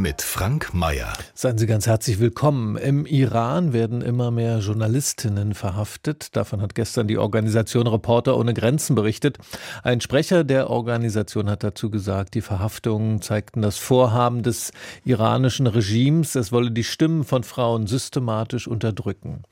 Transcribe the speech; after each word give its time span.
mit 0.00 0.22
Frank 0.22 0.72
Mayer. 0.72 1.12
Seien 1.34 1.58
Sie 1.58 1.66
ganz 1.66 1.86
herzlich 1.86 2.20
willkommen. 2.20 2.78
Im 2.78 3.04
Iran 3.04 3.74
werden 3.74 4.00
immer 4.00 4.30
mehr 4.30 4.60
Journalistinnen 4.60 5.52
verhaftet. 5.52 6.34
Davon 6.36 6.62
hat 6.62 6.74
gestern 6.74 7.06
die 7.06 7.18
Organisation 7.18 7.86
Reporter 7.86 8.38
ohne 8.38 8.54
Grenzen 8.54 8.94
berichtet. 8.94 9.36
Ein 9.82 10.00
Sprecher 10.00 10.42
der 10.42 10.70
Organisation 10.70 11.50
hat 11.50 11.62
dazu 11.62 11.90
gesagt, 11.90 12.34
die 12.34 12.40
Verhaftungen 12.40 13.20
zeigten 13.20 13.60
das 13.60 13.76
Vorhaben 13.76 14.42
des 14.42 14.72
iranischen 15.04 15.66
Regimes, 15.66 16.34
es 16.34 16.50
wolle 16.50 16.70
die 16.70 16.84
Stimmen 16.84 17.24
von 17.24 17.44
Frauen 17.44 17.86
systematisch 17.86 18.68
unterdrücken. 18.68 19.42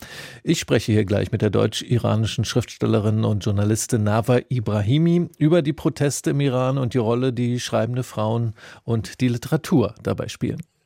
Ich 0.43 0.61
spreche 0.61 0.93
hier 0.93 1.05
gleich 1.05 1.31
mit 1.31 1.43
der 1.43 1.51
deutsch-iranischen 1.51 2.47
Schriftstellerin 2.47 3.25
und 3.25 3.45
Journalistin 3.45 4.05
Nava 4.05 4.39
Ibrahimi 4.49 5.29
über 5.37 5.61
die 5.61 5.75
Proteste 5.75 6.31
im 6.31 6.41
Iran 6.41 6.79
und 6.79 6.95
die 6.95 6.99
Rolle, 6.99 7.35
die 7.35 7.61
schreibende 7.61 8.03
Frauen 8.03 8.55
und 8.85 9.21
die 9.21 9.29
Literatur 9.29 9.95
dabei 10.03 10.29
spielen 10.29 10.38
spielen. 10.39 10.78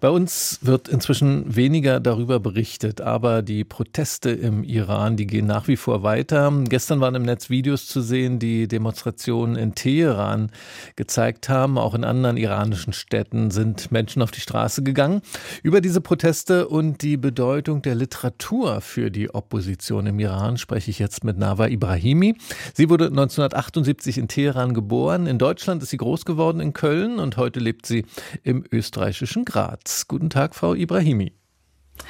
Bei 0.00 0.10
uns 0.10 0.60
wird 0.62 0.88
inzwischen 0.88 1.54
weniger 1.54 2.00
darüber 2.00 2.40
berichtet, 2.40 3.00
aber 3.00 3.42
die 3.42 3.64
Proteste 3.64 4.30
im 4.30 4.64
Iran, 4.64 5.16
die 5.16 5.26
gehen 5.26 5.46
nach 5.46 5.68
wie 5.68 5.76
vor 5.76 6.02
weiter. 6.02 6.52
Gestern 6.68 7.00
waren 7.00 7.14
im 7.14 7.22
Netz 7.22 7.50
Videos 7.50 7.86
zu 7.86 8.00
sehen, 8.00 8.38
die 8.38 8.68
Demonstrationen 8.68 9.56
in 9.56 9.74
Teheran 9.74 10.50
gezeigt 10.96 11.48
haben. 11.48 11.78
Auch 11.78 11.94
in 11.94 12.04
anderen 12.04 12.36
iranischen 12.36 12.92
Städten 12.92 13.50
sind 13.50 13.90
Menschen 13.92 14.22
auf 14.22 14.30
die 14.30 14.40
Straße 14.40 14.82
gegangen. 14.82 15.20
Über 15.62 15.80
diese 15.80 16.00
Proteste 16.00 16.68
und 16.68 17.02
die 17.02 17.16
Bedeutung 17.16 17.82
der 17.82 17.94
Literatur 17.94 18.80
für 18.80 19.10
die 19.10 19.34
Opposition 19.34 20.06
im 20.06 20.18
Iran 20.18 20.58
spreche 20.58 20.90
ich 20.90 20.98
jetzt 20.98 21.24
mit 21.24 21.38
Nava 21.38 21.66
Ibrahimi. 21.66 22.36
Sie 22.74 22.88
wurde 22.88 23.06
1978 23.06 24.18
in 24.18 24.28
Teheran 24.28 24.74
geboren. 24.74 25.26
In 25.26 25.38
Deutschland 25.38 25.82
ist 25.82 25.90
sie 25.90 25.96
groß 25.96 26.24
geworden 26.24 26.60
in 26.60 26.72
Köln 26.72 27.18
und 27.18 27.36
heute 27.36 27.60
lebt 27.60 27.84
sie 27.86 28.04
im 28.44 28.64
österreichischen 28.70 29.44
Graz. 29.44 29.57
Graz. 29.58 30.06
Guten 30.06 30.30
Tag, 30.30 30.54
Frau 30.54 30.72
Ibrahimi. 30.72 31.32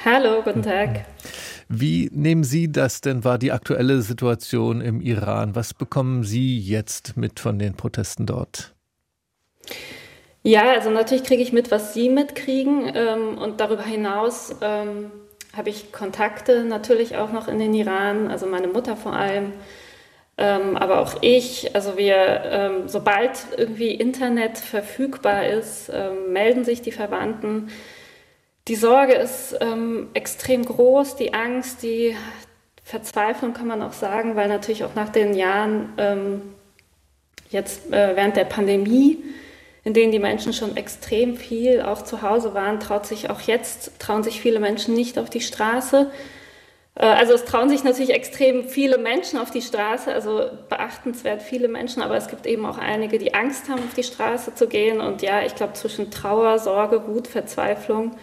Hallo, 0.05 0.43
guten 0.43 0.61
Tag. 0.61 1.05
Wie 1.67 2.07
nehmen 2.13 2.43
Sie 2.43 2.71
das 2.71 3.01
denn 3.01 3.23
wahr, 3.23 3.39
die 3.39 3.51
aktuelle 3.51 4.03
Situation 4.03 4.81
im 4.81 5.01
Iran? 5.01 5.55
Was 5.55 5.73
bekommen 5.73 6.23
Sie 6.23 6.59
jetzt 6.59 7.17
mit 7.17 7.39
von 7.39 7.57
den 7.57 7.73
Protesten 7.73 8.27
dort? 8.27 8.75
Ja, 10.43 10.73
also 10.73 10.91
natürlich 10.91 11.23
kriege 11.23 11.41
ich 11.41 11.51
mit, 11.51 11.71
was 11.71 11.95
Sie 11.95 12.09
mitkriegen. 12.09 12.91
Ähm, 12.93 13.39
und 13.39 13.59
darüber 13.59 13.81
hinaus 13.81 14.55
ähm, 14.61 15.09
habe 15.57 15.69
ich 15.69 15.91
Kontakte 15.91 16.63
natürlich 16.65 17.17
auch 17.17 17.31
noch 17.31 17.47
in 17.47 17.57
den 17.57 17.73
Iran, 17.73 18.27
also 18.27 18.45
meine 18.45 18.67
Mutter 18.67 18.95
vor 18.95 19.13
allem. 19.13 19.53
Ähm, 20.41 20.77
aber 20.77 21.01
auch 21.01 21.15
ich, 21.19 21.75
also 21.75 21.97
wir, 21.97 22.15
ähm, 22.45 22.87
sobald 22.87 23.31
irgendwie 23.57 23.93
Internet 23.93 24.57
verfügbar 24.57 25.45
ist, 25.45 25.91
ähm, 25.93 26.31
melden 26.31 26.63
sich 26.63 26.81
die 26.81 26.93
Verwandten. 26.93 27.67
Die 28.69 28.75
Sorge 28.75 29.15
ist 29.15 29.57
ähm, 29.59 30.07
extrem 30.13 30.63
groß, 30.63 31.17
die 31.17 31.33
Angst, 31.33 31.83
die 31.83 32.15
Verzweiflung 32.85 33.53
kann 33.53 33.67
man 33.67 33.81
auch 33.81 33.91
sagen, 33.91 34.37
weil 34.37 34.47
natürlich 34.47 34.85
auch 34.85 34.95
nach 34.95 35.09
den 35.09 35.33
Jahren 35.33 35.89
ähm, 35.97 36.41
jetzt 37.49 37.91
äh, 37.91 38.15
während 38.15 38.37
der 38.37 38.45
Pandemie, 38.45 39.17
in 39.83 39.93
denen 39.93 40.13
die 40.13 40.19
Menschen 40.19 40.53
schon 40.53 40.77
extrem 40.77 41.35
viel 41.35 41.81
auch 41.81 42.03
zu 42.03 42.21
Hause 42.21 42.53
waren, 42.53 42.79
traut 42.79 43.05
sich 43.05 43.29
auch 43.29 43.41
jetzt, 43.41 43.99
trauen 43.99 44.23
sich 44.23 44.39
viele 44.39 44.61
Menschen 44.61 44.93
nicht 44.93 45.19
auf 45.19 45.29
die 45.29 45.41
Straße. 45.41 46.09
Äh, 46.95 47.05
also 47.05 47.33
es 47.33 47.45
trauen 47.45 47.69
sich 47.69 47.83
natürlich 47.83 48.11
extrem 48.11 48.65
viele 48.65 48.97
Menschen 48.97 49.39
auf 49.39 49.51
die 49.51 49.61
Straße, 49.61 50.13
also 50.13 50.49
beachtenswert 50.69 51.41
viele 51.41 51.67
Menschen, 51.67 52.01
aber 52.01 52.17
es 52.17 52.27
gibt 52.27 52.45
eben 52.45 52.65
auch 52.65 52.77
einige, 52.77 53.17
die 53.17 53.33
Angst 53.33 53.69
haben, 53.69 53.79
auf 53.79 53.93
die 53.95 54.03
Straße 54.03 54.55
zu 54.55 54.67
gehen. 54.67 55.01
Und 55.01 55.21
ja, 55.21 55.43
ich 55.43 55.55
glaube, 55.55 55.73
zwischen 55.73 56.11
Trauer, 56.11 56.59
Sorge, 56.59 57.07
Wut, 57.07 57.27
Verzweiflung 57.27 58.15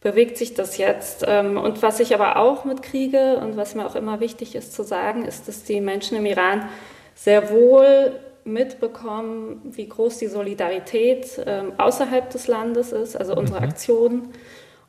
bewegt 0.00 0.38
sich 0.38 0.54
das 0.54 0.78
jetzt. 0.78 1.24
Ähm, 1.26 1.56
und 1.56 1.82
was 1.82 2.00
ich 2.00 2.14
aber 2.14 2.36
auch 2.36 2.64
mitkriege 2.64 3.38
und 3.38 3.56
was 3.56 3.74
mir 3.74 3.86
auch 3.86 3.96
immer 3.96 4.20
wichtig 4.20 4.54
ist 4.54 4.72
zu 4.72 4.84
sagen, 4.84 5.24
ist, 5.24 5.48
dass 5.48 5.64
die 5.64 5.80
Menschen 5.80 6.16
im 6.16 6.26
Iran 6.26 6.68
sehr 7.14 7.50
wohl 7.50 8.12
mitbekommen, 8.44 9.60
wie 9.64 9.88
groß 9.88 10.18
die 10.18 10.28
Solidarität 10.28 11.42
ähm, 11.44 11.72
außerhalb 11.78 12.30
des 12.30 12.46
Landes 12.46 12.92
ist, 12.92 13.16
also 13.16 13.34
unsere 13.34 13.60
mhm. 13.60 13.64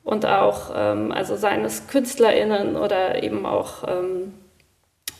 Und 0.07 0.25
auch 0.25 0.71
ähm, 0.73 1.11
also 1.11 1.35
seines 1.35 1.87
KünstlerInnen 1.87 2.77
oder 2.77 3.21
eben 3.21 3.45
auch 3.45 3.83
ähm, 3.85 4.33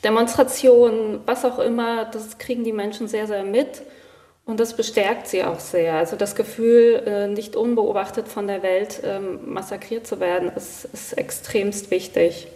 Demonstrationen, 0.02 1.20
was 1.25 1.44
auch 1.44 1.59
immer, 1.59 2.06
das 2.06 2.38
kriegen 2.38 2.64
die 2.64 2.72
Menschen 2.72 3.09
sehr, 3.09 3.28
sehr 3.28 3.44
mit 3.44 3.81
und 4.46 4.62
das 4.62 4.78
bestärkt 4.78 5.28
sie 5.28 5.44
auch 5.44 5.59
sehr. 5.59 5.96
Also 5.96 6.16
das 6.16 6.36
Gefühl, 6.36 7.03
äh, 7.06 7.28
nicht 7.28 7.58
unbeobachtet 7.58 8.30
von 8.30 8.48
der 8.48 8.64
Welt 8.64 9.02
ähm, 9.03 9.52
massakriert 9.52 10.08
zu 10.08 10.22
werden, 10.22 10.50
ist, 10.56 10.86
ist 10.86 11.18
extremst 11.18 11.92
wichtig. 11.92 12.48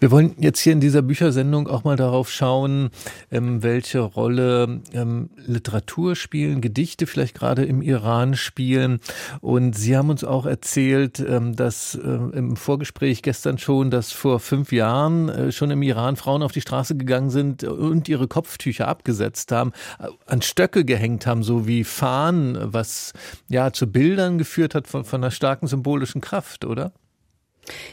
Wir 0.00 0.10
wollen 0.10 0.34
jetzt 0.38 0.60
hier 0.60 0.72
in 0.72 0.80
dieser 0.80 1.02
Büchersendung 1.02 1.68
auch 1.68 1.84
mal 1.84 1.96
darauf 1.96 2.30
schauen, 2.30 2.90
ähm, 3.30 3.62
welche 3.62 4.00
Rolle 4.00 4.80
ähm, 4.92 5.30
Literatur 5.36 6.16
spielen, 6.16 6.60
Gedichte 6.60 7.06
vielleicht 7.06 7.34
gerade 7.34 7.64
im 7.64 7.82
Iran 7.82 8.34
spielen. 8.34 9.00
Und 9.40 9.76
Sie 9.76 9.96
haben 9.96 10.10
uns 10.10 10.24
auch 10.24 10.46
erzählt, 10.46 11.20
ähm, 11.20 11.56
dass 11.56 11.94
äh, 11.94 11.98
im 12.08 12.56
Vorgespräch 12.56 13.22
gestern 13.22 13.58
schon, 13.58 13.90
dass 13.90 14.12
vor 14.12 14.40
fünf 14.40 14.72
Jahren 14.72 15.28
äh, 15.28 15.52
schon 15.52 15.70
im 15.70 15.82
Iran 15.82 16.16
Frauen 16.16 16.42
auf 16.42 16.52
die 16.52 16.60
Straße 16.60 16.96
gegangen 16.96 17.30
sind 17.30 17.64
und 17.64 18.08
ihre 18.08 18.28
Kopftücher 18.28 18.88
abgesetzt 18.88 19.52
haben, 19.52 19.72
äh, 19.98 20.08
an 20.26 20.42
Stöcke 20.42 20.84
gehängt 20.84 21.26
haben, 21.26 21.42
so 21.42 21.66
wie 21.66 21.84
Fahnen, 21.84 22.58
was 22.60 23.12
ja 23.48 23.72
zu 23.72 23.86
Bildern 23.86 24.38
geführt 24.38 24.74
hat 24.74 24.88
von, 24.88 25.04
von 25.04 25.22
einer 25.22 25.30
starken 25.30 25.66
symbolischen 25.66 26.20
Kraft, 26.20 26.64
oder? 26.64 26.92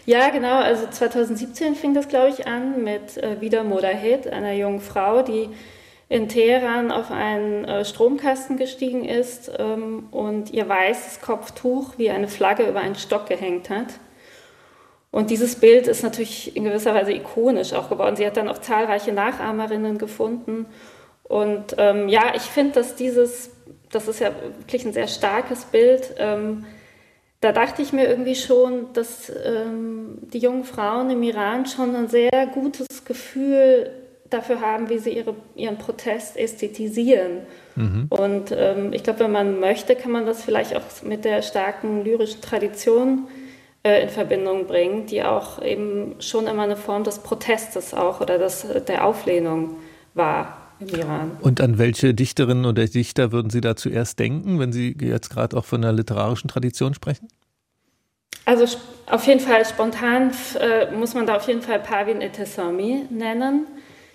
Ja, 0.06 0.30
genau. 0.30 0.60
Also 0.60 0.88
2017 0.88 1.76
fing 1.76 1.94
das, 1.94 2.08
glaube 2.08 2.30
ich, 2.30 2.48
an 2.48 2.84
mit 2.84 3.18
äh, 3.18 3.42
Vida 3.42 3.64
Modahed, 3.64 4.28
einer 4.32 4.54
jungen 4.54 4.82
Frau, 4.82 5.22
die 5.22 5.50
in 6.10 6.30
Teheran 6.30 6.92
auf 6.92 7.12
einen 7.12 7.66
äh, 7.66 7.84
Stromkasten 7.84 8.58
gestiegen 8.58 9.04
ist 9.04 9.52
ähm, 9.58 10.08
und 10.12 10.52
ihr 10.52 10.68
weißes 10.68 11.22
Kopftuch 11.22 11.98
wie 11.98 12.10
eine 12.10 12.30
Flagge 12.30 12.68
über 12.68 12.80
einen 12.80 12.96
Stock 12.96 13.28
gehängt 13.28 13.70
hat. 13.70 13.88
Und 15.12 15.30
dieses 15.30 15.56
Bild 15.56 15.88
ist 15.88 16.04
natürlich 16.04 16.56
in 16.56 16.64
gewisser 16.64 16.94
Weise 16.94 17.12
ikonisch 17.12 17.74
auch 17.74 17.90
geworden. 17.90 18.16
Sie 18.16 18.26
hat 18.26 18.38
dann 18.38 18.50
auch 18.50 18.60
zahlreiche 18.60 19.12
Nachahmerinnen 19.12 19.98
gefunden. 19.98 20.66
Und 21.24 21.76
ähm, 21.78 22.08
ja, 22.08 22.34
ich 22.36 22.44
finde, 22.44 22.74
dass 22.74 22.96
dieses, 22.96 23.50
das 23.92 24.08
ist 24.08 24.20
ja 24.20 24.32
wirklich 24.60 24.86
ein 24.86 24.94
sehr 24.94 25.08
starkes 25.08 25.66
Bild, 25.66 26.14
ähm, 26.18 26.66
da 27.42 27.52
dachte 27.52 27.82
ich 27.82 27.94
mir 27.94 28.08
irgendwie 28.08 28.36
schon, 28.36 28.94
dass 28.94 29.32
ähm, 29.46 30.18
die 30.22 30.40
jungen 30.40 30.64
Frauen 30.64 31.10
im 31.12 31.22
Iran 31.22 31.66
schon 31.66 31.96
ein 31.96 32.08
sehr 32.08 32.48
gutes 32.52 33.06
Gefühl 33.06 33.92
dafür 34.30 34.60
haben, 34.60 34.90
wie 34.90 34.98
sie 34.98 35.12
ihre, 35.12 35.36
ihren 35.56 35.78
Protest 35.78 36.36
ästhetisieren. 36.36 37.42
Mhm. 37.76 38.08
Und 38.10 38.52
ähm, 38.52 38.92
ich 38.92 39.04
glaube, 39.04 39.20
wenn 39.20 39.32
man 39.32 39.60
möchte, 39.60 39.96
kann 39.96 40.12
man 40.12 40.26
das 40.26 40.44
vielleicht 40.44 40.76
auch 40.76 40.82
mit 41.04 41.26
der 41.26 41.42
starken 41.42 42.04
lyrischen 42.04 42.42
Tradition 42.42 43.28
äh, 43.84 44.04
in 44.04 44.10
Verbindung 44.10 44.66
bringen, 44.66 45.06
die 45.06 45.24
auch 45.24 45.62
eben 45.62 46.16
schon 46.20 46.48
immer 46.48 46.64
eine 46.64 46.76
Form 46.76 47.04
des 47.04 47.20
Protestes 47.20 47.94
auch 47.94 48.20
oder 48.20 48.38
des, 48.38 48.66
der 48.88 49.06
Auflehnung 49.06 49.78
war 50.14 50.67
im 50.80 50.88
Iran. 50.90 51.32
Und 51.42 51.62
an 51.62 51.78
welche 51.78 52.14
Dichterinnen 52.14 52.66
oder 52.66 52.86
Dichter 52.86 53.32
würden 53.32 53.50
Sie 53.50 53.62
da 53.62 53.76
zuerst 53.76 54.20
denken, 54.20 54.60
wenn 54.60 54.72
Sie 54.72 54.96
jetzt 55.00 55.30
gerade 55.30 55.56
auch 55.58 55.66
von 55.66 55.82
der 55.82 55.94
literarischen 55.94 56.48
Tradition 56.48 56.94
sprechen? 56.94 57.28
Also 58.46 58.78
auf 59.08 59.28
jeden 59.28 59.42
Fall 59.42 59.66
spontan 59.66 60.32
äh, 60.60 60.90
muss 60.92 61.14
man 61.14 61.26
da 61.26 61.36
auf 61.36 61.48
jeden 61.48 61.62
Fall 61.62 61.80
Pavin 61.80 62.22
Etesami 62.22 63.06
nennen, 63.10 63.68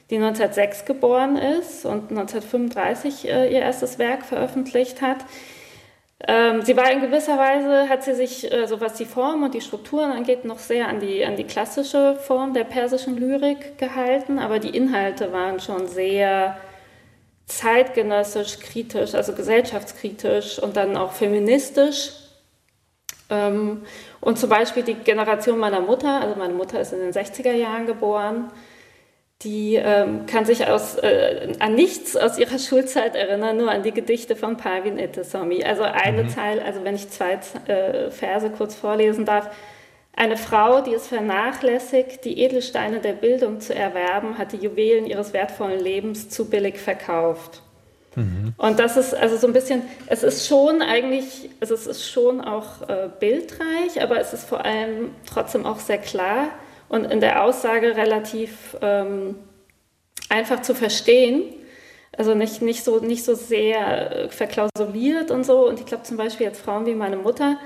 die 0.09 0.17
1906 0.17 0.87
geboren 0.87 1.37
ist 1.37 1.85
und 1.85 2.11
1935 2.11 3.29
äh, 3.29 3.53
ihr 3.53 3.61
erstes 3.61 3.99
Werk 3.99 4.25
veröffentlicht 4.25 5.03
hat. 5.03 5.19
Ähm, 6.29 6.63
sie 6.63 6.77
war 6.77 6.91
in 6.93 7.01
gewisser 7.01 7.37
Weise, 7.37 7.89
hat 7.89 8.05
sie 8.05 8.15
sich, 8.15 8.51
äh, 8.53 8.67
so 8.67 8.81
was 8.81 8.95
die 8.95 9.07
Form 9.07 9.43
und 9.43 9.55
die 9.55 9.61
Strukturen 9.61 10.13
angeht, 10.13 10.45
noch 10.45 10.59
sehr 10.59 10.87
an 10.89 11.01
die, 11.01 11.25
an 11.25 11.37
die 11.37 11.45
klassische 11.45 12.15
Form 12.15 12.55
der 12.55 12.65
persischen 12.65 13.17
Lyrik 13.17 13.77
gehalten, 13.79 14.39
aber 14.39 14.61
die 14.61 14.77
Inhalte 14.77 15.33
waren 15.33 15.59
schon 15.59 15.89
sehr 15.89 16.57
zeitgenössisch, 17.47 18.61
kritisch, 18.61 19.15
also 19.15 19.33
gesellschaftskritisch 19.33 20.61
und 20.61 20.77
dann 20.77 20.97
auch 20.97 21.13
feministisch. 21.13 22.13
Ähm, 23.29 23.83
und 24.21 24.39
zum 24.39 24.49
Beispiel 24.49 24.85
die 24.85 24.95
Generation 24.95 25.59
meiner 25.59 25.81
Mutter, 25.81 26.21
also 26.21 26.37
meine 26.37 26.55
Mutter 26.55 26.81
ist 26.81 26.93
in 26.93 27.01
den 27.01 27.13
60er 27.13 27.53
Jahren 27.53 27.87
geboren, 27.87 28.51
die 29.45 29.77
ähm, 29.77 30.27
kann 30.27 30.45
sich 30.45 30.67
aus, 30.67 30.97
äh, 30.97 31.53
an 31.59 31.75
nichts 31.75 32.17
aus 32.17 32.39
ihrer 32.39 32.59
Schulzeit 32.59 33.15
erinnern, 33.15 33.57
nur 33.57 33.71
an 33.71 33.83
die 33.83 33.93
Gedichte 33.93 34.37
von 34.37 34.57
Parvin 34.57 34.99
Etesami. 34.99 35.65
Also 35.65 35.83
eine 35.83 36.25
mhm. 36.25 36.29
Zeile, 36.29 36.65
also 36.65 36.85
wenn 36.85 36.95
ich 36.95 37.11
zwei 37.11 37.39
äh, 37.67 38.11
Verse 38.11 38.51
kurz 38.51 38.75
vorlesen 38.75 39.25
darf. 39.25 39.51
Eine 40.15 40.37
Frau, 40.37 40.83
die 40.83 40.93
es 40.93 41.07
vernachlässigt, 41.07 42.25
die 42.25 42.39
Edelsteine 42.41 43.01
der 43.01 43.15
Bildung 43.15 43.61
zu 43.61 43.75
erwerben, 43.75 44.37
hat 44.37 44.53
die 44.53 44.59
Juwelen 44.59 45.07
ihres 45.07 45.33
wertvollen 45.33 45.81
Lebens 45.81 46.29
zu 46.29 46.51
billig 46.51 46.79
verkauft. 46.79 47.63
Mhm. 48.15 48.53
Und 48.59 48.79
das 48.79 48.99
ist 48.99 49.15
also 49.15 49.39
so 49.39 49.47
ein 49.47 49.55
bisschen, 49.55 49.83
es 50.07 50.23
ist 50.23 50.47
schon 50.47 50.83
eigentlich, 50.83 51.49
also 51.61 51.75
es 51.75 51.87
ist 51.87 52.11
schon 52.11 52.43
auch 52.43 52.87
äh, 52.89 53.09
bildreich, 53.19 54.03
aber 54.03 54.21
es 54.21 54.35
ist 54.35 54.47
vor 54.47 54.65
allem 54.65 55.13
trotzdem 55.27 55.65
auch 55.65 55.79
sehr 55.79 55.99
klar 55.99 56.49
und 56.93 57.07
in 57.07 57.21
der 57.21 57.43
Aussage 57.43 57.97
relativ 57.97 58.77
ähm, 58.83 59.37
einfach 60.29 60.61
zu 60.61 60.75
verstehen. 60.75 61.43
Also 62.15 62.35
nicht, 62.35 62.61
nicht, 62.61 62.85
so, 62.85 62.99
nicht 62.99 63.25
so 63.25 63.35
sehr 63.35 64.29
verklausuliert 64.29 65.31
und 65.31 65.45
so. 65.45 65.67
Und 65.67 65.81
ich 65.81 65.87
glaube 65.87 66.03
zum 66.03 66.19
Beispiel 66.19 66.47
jetzt 66.47 66.61
Frauen 66.61 66.85
wie 66.85 66.95
meine 66.95 67.17
Mutter, 67.17 67.59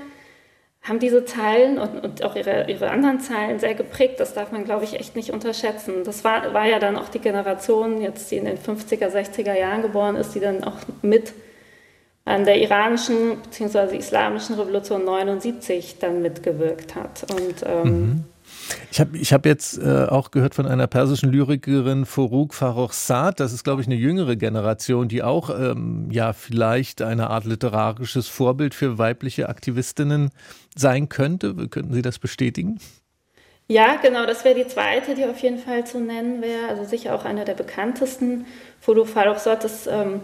haben 0.81 0.99
diese 0.99 1.25
Zeilen 1.25 1.77
und, 1.77 2.05
und 2.05 2.23
auch 2.23 2.37
ihre, 2.37 2.71
ihre 2.71 2.89
anderen 2.89 3.19
Zeilen 3.19 3.59
sehr 3.59 3.75
geprägt. 3.75 4.21
Das 4.21 4.33
darf 4.33 4.53
man, 4.53 4.63
glaube 4.63 4.85
ich, 4.85 4.97
echt 4.97 5.17
nicht 5.17 5.31
unterschätzen. 5.31 6.05
Das 6.05 6.23
war, 6.23 6.53
war 6.53 6.65
ja 6.65 6.79
dann 6.79 6.95
auch 6.95 7.09
die 7.09 7.19
Generation, 7.19 7.99
jetzt 7.99 8.31
die 8.31 8.37
in 8.37 8.45
den 8.45 8.57
50er, 8.57 9.09
60er 9.09 9.59
Jahren 9.59 9.81
geboren 9.81 10.15
ist, 10.15 10.35
die 10.35 10.39
dann 10.39 10.63
auch 10.63 10.77
mit 11.01 11.33
an 12.23 12.45
der 12.45 12.61
iranischen 12.61 13.41
bzw. 13.41 13.97
islamischen 13.97 14.55
Revolution 14.55 15.03
79 15.03 15.97
dann 15.99 16.21
mitgewirkt 16.21 16.95
hat. 16.95 17.25
Und 17.29 17.65
ähm, 17.65 17.83
mhm. 17.83 18.23
Ich 18.91 18.99
habe 18.99 19.17
ich 19.17 19.33
hab 19.33 19.45
jetzt 19.45 19.77
äh, 19.77 20.05
auch 20.09 20.31
gehört 20.31 20.55
von 20.55 20.65
einer 20.65 20.87
persischen 20.87 21.31
Lyrikerin, 21.31 22.05
Forouk 22.05 22.53
Farrokhzad. 22.53 23.39
Das 23.39 23.53
ist, 23.53 23.63
glaube 23.63 23.81
ich, 23.81 23.87
eine 23.87 23.95
jüngere 23.95 24.35
Generation, 24.35 25.07
die 25.07 25.23
auch 25.23 25.49
ähm, 25.49 26.09
ja 26.11 26.33
vielleicht 26.33 27.01
eine 27.01 27.29
Art 27.29 27.45
literarisches 27.45 28.27
Vorbild 28.27 28.73
für 28.73 28.97
weibliche 28.97 29.49
Aktivistinnen 29.49 30.31
sein 30.75 31.09
könnte. 31.09 31.53
Könnten 31.69 31.93
Sie 31.93 32.01
das 32.01 32.19
bestätigen? 32.19 32.79
Ja, 33.67 33.97
genau, 34.01 34.25
das 34.25 34.45
wäre 34.45 34.55
die 34.55 34.67
zweite, 34.67 35.13
die 35.13 35.25
auf 35.25 35.39
jeden 35.39 35.59
Fall 35.59 35.85
zu 35.85 35.99
nennen 35.99 36.41
wäre. 36.41 36.69
Also 36.69 36.85
sicher 36.85 37.13
auch 37.13 37.25
eine 37.25 37.43
der 37.43 37.53
bekanntesten. 37.53 38.45
Forouk 38.79 39.07
Farrokhzad 39.07 39.65
ist 39.65 39.87
ähm, 39.87 40.21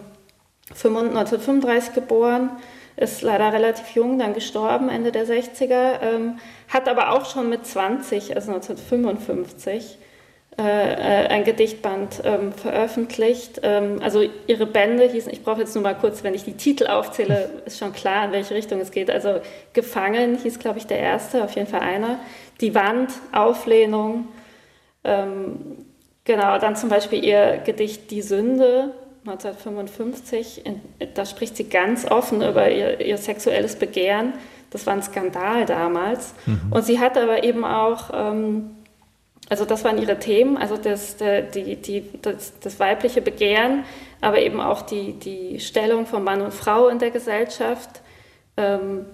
1935 0.70 1.94
geboren 1.94 2.52
ist 2.96 3.22
leider 3.22 3.52
relativ 3.52 3.96
jung 3.96 4.20
dann 4.20 4.34
gestorben, 4.34 4.90
Ende 4.90 5.12
der 5.12 5.26
60er, 5.26 6.02
ähm, 6.02 6.40
hat 6.70 6.88
aber 6.88 7.12
auch 7.12 7.26
schon 7.26 7.50
mit 7.50 7.66
20, 7.66 8.36
also 8.36 8.52
1955, 8.52 9.98
äh, 10.58 10.62
ein 10.62 11.44
Gedichtband 11.44 12.22
ähm, 12.24 12.54
veröffentlicht. 12.54 13.62
Ähm, 13.64 14.00
also 14.04 14.24
ihre 14.46 14.68
Bände 14.68 15.08
hießen, 15.10 15.32
ich 15.32 15.44
brauche 15.44 15.62
jetzt 15.62 15.74
nur 15.74 15.84
mal 15.84 15.96
kurz, 15.96 16.24
wenn 16.24 16.36
ich 16.36 16.44
die 16.44 16.54
Titel 16.54 16.88
aufzähle, 16.88 17.50
ist 17.66 17.80
schon 17.80 17.94
klar, 17.94 18.26
in 18.26 18.32
welche 18.34 18.54
Richtung 18.54 18.80
es 18.80 18.92
geht. 18.92 19.10
Also 19.10 19.42
Gefangen 19.74 20.38
hieß, 20.38 20.60
glaube 20.60 20.78
ich, 20.78 20.86
der 20.86 21.00
erste, 21.00 21.44
auf 21.44 21.56
jeden 21.56 21.68
Fall 21.68 21.80
einer. 21.80 22.20
Die 22.62 22.76
Wand, 22.76 23.12
Auflehnung. 23.32 24.28
Ähm, 25.04 25.86
genau, 26.24 26.60
dann 26.60 26.76
zum 26.76 26.90
Beispiel 26.90 27.24
ihr 27.24 27.58
Gedicht 27.66 28.12
Die 28.12 28.22
Sünde, 28.22 28.94
1955, 29.26 30.64
da 31.14 31.26
spricht 31.26 31.56
sie 31.56 31.70
ganz 31.70 32.06
offen 32.10 32.42
über 32.42 32.70
ihr, 32.70 33.00
ihr 33.00 33.18
sexuelles 33.18 33.78
Begehren. 33.78 34.34
Das 34.70 34.86
war 34.86 34.94
ein 34.94 35.04
Skandal 35.04 35.66
damals. 35.66 36.34
Mhm. 36.46 36.72
Und 36.72 36.84
sie 36.84 37.00
hat 37.00 37.18
aber 37.18 37.44
eben 37.44 37.64
auch, 37.64 38.10
ähm, 38.14 38.72
also 39.50 39.64
das 39.64 39.86
waren 39.86 39.98
ihre 39.98 40.20
Themen, 40.20 40.58
also 40.58 40.76
das, 40.76 41.16
die, 41.18 41.78
die, 41.78 42.10
das, 42.22 42.60
das, 42.60 42.80
weibliche 42.80 43.22
Begehren, 43.22 43.86
aber 44.20 44.40
eben 44.40 44.60
auch 44.60 44.82
die, 44.82 45.14
die 45.14 45.60
Stellung 45.60 46.06
von 46.06 46.24
Mann 46.24 46.42
und 46.42 46.54
Frau 46.54 46.90
in 46.90 47.00
der 47.00 47.12
Gesellschaft. 47.12 48.02
Ähm, 48.58 49.06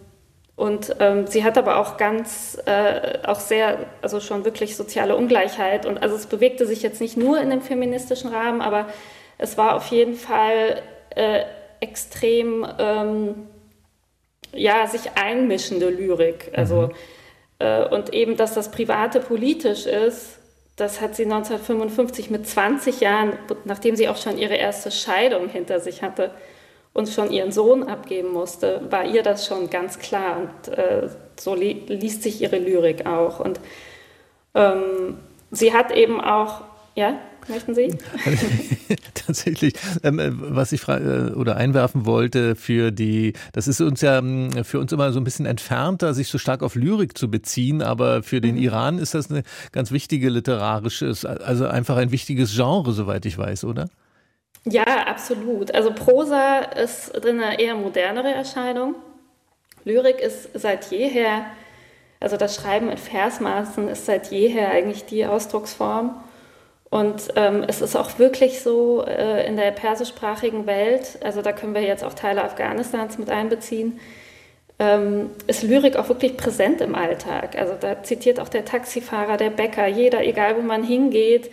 und 0.55 0.95
ähm, 0.99 1.27
sie 1.27 1.43
hat 1.43 1.57
aber 1.57 1.77
auch 1.77 1.97
ganz, 1.97 2.57
äh, 2.65 3.19
auch 3.25 3.39
sehr, 3.39 3.85
also 4.01 4.19
schon 4.19 4.43
wirklich 4.43 4.75
soziale 4.75 5.15
Ungleichheit. 5.15 5.85
Und 5.85 6.01
also 6.01 6.15
es 6.15 6.25
bewegte 6.25 6.65
sich 6.65 6.81
jetzt 6.81 6.99
nicht 6.99 7.15
nur 7.15 7.39
in 7.39 7.49
dem 7.49 7.61
feministischen 7.61 8.31
Rahmen, 8.31 8.61
aber 8.61 8.87
es 9.39 9.57
war 9.57 9.75
auf 9.75 9.87
jeden 9.87 10.15
Fall 10.15 10.83
äh, 11.15 11.43
extrem 11.79 12.67
ähm, 12.77 13.47
ja, 14.53 14.85
sich 14.85 15.11
einmischende 15.15 15.89
Lyrik. 15.89 16.51
Also, 16.55 16.81
mhm. 16.81 16.91
äh, 17.59 17.87
und 17.87 18.13
eben, 18.13 18.35
dass 18.35 18.53
das 18.53 18.69
Private 18.69 19.21
politisch 19.21 19.85
ist, 19.85 20.37
das 20.75 21.01
hat 21.01 21.15
sie 21.15 21.23
1955 21.23 22.29
mit 22.29 22.47
20 22.47 23.01
Jahren, 23.01 23.33
nachdem 23.65 23.95
sie 23.95 24.07
auch 24.07 24.17
schon 24.17 24.37
ihre 24.37 24.55
erste 24.55 24.91
Scheidung 24.91 25.49
hinter 25.49 25.79
sich 25.79 26.03
hatte 26.03 26.31
und 26.93 27.09
schon 27.09 27.31
ihren 27.31 27.51
Sohn 27.51 27.83
abgeben 27.83 28.31
musste, 28.31 28.81
war 28.89 29.05
ihr 29.05 29.23
das 29.23 29.45
schon 29.45 29.69
ganz 29.69 29.99
klar. 29.99 30.37
Und 30.37 30.73
äh, 30.73 31.09
so 31.37 31.55
li 31.55 31.83
liest 31.87 32.23
sich 32.23 32.41
ihre 32.41 32.57
Lyrik 32.57 33.05
auch. 33.05 33.39
Und 33.39 33.59
ähm, 34.53 35.17
sie 35.51 35.73
hat 35.73 35.91
eben 35.91 36.19
auch, 36.19 36.61
ja? 36.95 37.19
Möchten 37.47 37.73
Sie? 37.73 37.97
Tatsächlich, 39.13 39.73
ähm, 40.03 40.19
äh, 40.19 40.31
was 40.31 40.71
ich 40.71 40.87
äh, 40.87 41.31
oder 41.35 41.55
einwerfen 41.57 42.05
wollte 42.05 42.55
für 42.55 42.91
die, 42.91 43.33
das 43.53 43.67
ist 43.67 43.81
uns 43.81 44.01
ja 44.01 44.17
ähm, 44.17 44.51
für 44.63 44.79
uns 44.79 44.91
immer 44.91 45.11
so 45.11 45.19
ein 45.19 45.23
bisschen 45.23 45.45
entfernter, 45.45 46.13
sich 46.13 46.27
so 46.27 46.37
stark 46.37 46.63
auf 46.63 46.75
Lyrik 46.75 47.17
zu 47.17 47.29
beziehen, 47.29 47.81
aber 47.81 48.23
für 48.23 48.41
den 48.41 48.55
mhm. 48.55 48.61
Iran 48.61 48.97
ist 48.99 49.13
das 49.13 49.29
eine 49.29 49.43
ganz 49.71 49.91
wichtige 49.91 50.29
literarische, 50.29 51.13
also 51.23 51.67
einfach 51.67 51.97
ein 51.97 52.11
wichtiges 52.11 52.55
Genre, 52.55 52.91
soweit 52.91 53.25
ich 53.25 53.37
weiß, 53.37 53.65
oder? 53.65 53.89
Ja, 54.65 55.07
absolut. 55.07 55.73
Also 55.73 55.93
Prosa 55.93 56.59
ist 56.59 57.25
eine 57.25 57.59
eher 57.59 57.75
modernere 57.75 58.33
Erscheinung. 58.33 58.95
Lyrik 59.85 60.19
ist 60.19 60.49
seit 60.53 60.91
jeher, 60.91 61.45
also 62.19 62.35
das 62.37 62.55
Schreiben 62.55 62.89
in 62.89 62.97
Versmaßen 62.97 63.87
ist 63.87 64.05
seit 64.05 64.31
jeher 64.31 64.71
eigentlich 64.71 65.05
die 65.05 65.25
Ausdrucksform. 65.25 66.15
Und 66.89 67.29
ähm, 67.35 67.63
es 67.67 67.81
ist 67.81 67.95
auch 67.95 68.17
wirklich 68.17 68.61
so 68.61 69.05
äh, 69.05 69.45
in 69.45 69.57
der 69.57 69.71
persischsprachigen 69.71 70.65
Welt, 70.65 71.19
also 71.23 71.43
da 71.43 71.51
können 71.51 71.75
wir 71.75 71.83
jetzt 71.83 72.03
auch 72.03 72.15
Teile 72.15 72.43
Afghanistans 72.43 73.19
mit 73.19 73.29
einbeziehen, 73.29 73.99
ähm, 74.79 75.29
ist 75.45 75.61
Lyrik 75.61 75.97
auch 75.97 76.09
wirklich 76.09 76.35
präsent 76.35 76.81
im 76.81 76.95
Alltag. 76.95 77.57
Also 77.59 77.75
da 77.79 78.01
zitiert 78.01 78.39
auch 78.39 78.49
der 78.49 78.65
Taxifahrer, 78.65 79.37
der 79.37 79.51
Bäcker, 79.51 79.85
jeder, 79.87 80.23
egal 80.25 80.55
wo 80.57 80.61
man 80.61 80.83
hingeht, 80.83 81.51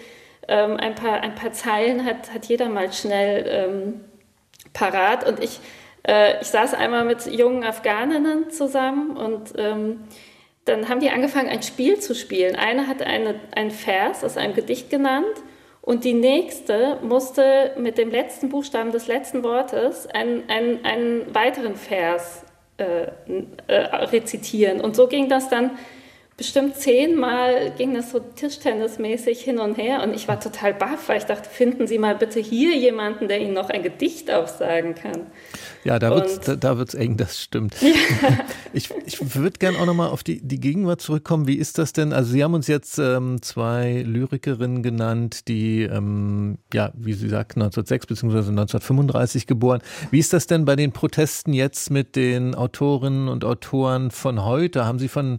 ähm, 0.49 0.77
ein, 0.79 0.95
paar, 0.95 1.21
ein 1.21 1.35
paar 1.35 1.53
Zeilen 1.53 2.05
hat, 2.05 2.33
hat 2.33 2.47
jeder 2.47 2.69
mal 2.69 2.93
schnell 2.93 3.45
ähm, 3.49 4.01
parat. 4.73 5.29
Und 5.29 5.43
ich, 5.43 5.59
äh, 6.07 6.41
ich 6.41 6.47
saß 6.47 6.73
einmal 6.73 7.05
mit 7.05 7.27
jungen 7.27 7.65
Afghaninnen 7.65 8.51
zusammen 8.51 9.17
und 9.17 9.53
ähm, 9.59 10.05
dann 10.67 10.89
haben 10.89 11.01
die 11.01 11.11
angefangen, 11.11 11.49
ein 11.49 11.63
Spiel 11.63 11.99
zu 11.99 12.15
spielen. 12.15 12.57
Eine 12.57 12.87
hat 12.87 13.01
eine, 13.01 13.37
einen 13.55 13.71
Vers 13.71 14.23
aus 14.23 14.37
einem 14.37 14.55
Gedicht 14.55 14.91
genannt 14.91 15.25
und 15.81 16.05
die 16.05 16.15
nächste 16.15 16.99
musste 17.03 17.73
mit 17.79 17.97
dem 17.97 18.11
letzten 18.11 18.49
Buchstaben 18.49 18.91
des 18.91 19.07
letzten 19.07 19.45
Wortes 19.45 20.09
einen, 20.09 20.49
einen, 20.51 20.85
einen 20.85 21.35
weiteren 21.35 21.77
Vers 21.77 22.43
äh, 22.79 23.07
äh, 23.69 23.75
rezitieren. 23.75 24.81
Und 24.81 24.97
so 24.97 25.07
ging 25.07 25.29
das 25.29 25.49
dann 25.49 25.79
bestimmt 26.37 26.77
zehnmal 26.77 27.73
ging 27.79 27.95
das 27.95 28.11
so 28.11 28.19
Tischtennismäßig 28.19 29.41
hin 29.41 29.59
und 29.59 29.79
her 29.79 30.03
und 30.03 30.15
ich 30.15 30.29
war 30.29 30.39
total 30.39 30.75
baff, 30.75 31.09
weil 31.09 31.17
ich 31.19 31.25
dachte, 31.25 31.49
finden 31.49 31.87
Sie 31.87 31.99
mal 31.99 32.15
bitte 32.15 32.41
hier 32.41 32.77
jemanden, 32.77 33.29
der 33.29 33.41
Ihnen 33.41 33.55
noch 33.55 33.71
ein 33.71 33.83
Gedicht 33.83 34.31
aufsagen 34.31 34.95
kann. 34.95 35.27
Ja, 35.85 35.99
da 35.99 36.11
wird 36.15 36.27
es 36.27 36.41
da, 36.41 36.57
da 36.57 36.77
wird's 36.77 36.95
eng, 36.95 37.17
das 37.17 37.41
stimmt. 37.41 37.77
Ja. 37.81 37.93
Ich, 38.73 38.91
ich 39.07 39.35
würde 39.35 39.59
gerne 39.59 39.79
auch 39.79 39.87
nochmal 39.87 40.11
auf 40.11 40.23
die, 40.23 40.47
die 40.47 40.61
Gegenwart 40.61 41.01
zurückkommen. 41.01 41.47
Wie 41.47 41.55
ist 41.55 41.79
das 41.79 41.95
denn? 41.95 42.13
Also 42.13 42.33
Sie 42.33 42.45
haben 42.45 42.53
uns 42.53 42.67
jetzt 42.67 42.99
ähm, 42.99 43.41
zwei 43.41 44.03
Lyrikerinnen 44.07 44.83
genannt, 44.83 45.49
die, 45.49 45.85
ähm, 45.85 46.59
ja, 46.75 46.93
wie 46.95 47.15
Sie 47.15 47.31
sagten, 47.31 47.63
1906 47.63 48.07
bzw. 48.07 48.51
1935 48.51 49.47
geboren. 49.47 49.81
Wie 50.11 50.19
ist 50.19 50.35
das 50.35 50.47
denn 50.47 50.67
bei 50.67 50.77
den 50.77 50.93
Protesten 50.93 51.55
jetzt 51.55 51.91
mit 51.91 52.17
den 52.17 52.55
Autorinnen 52.55 53.29
und 53.29 53.47
Autoren 53.47 54.11
von 54.11 54.45
heute? 54.45 54.85
Haben 54.85 54.99
Sie 54.99 55.09
von 55.09 55.39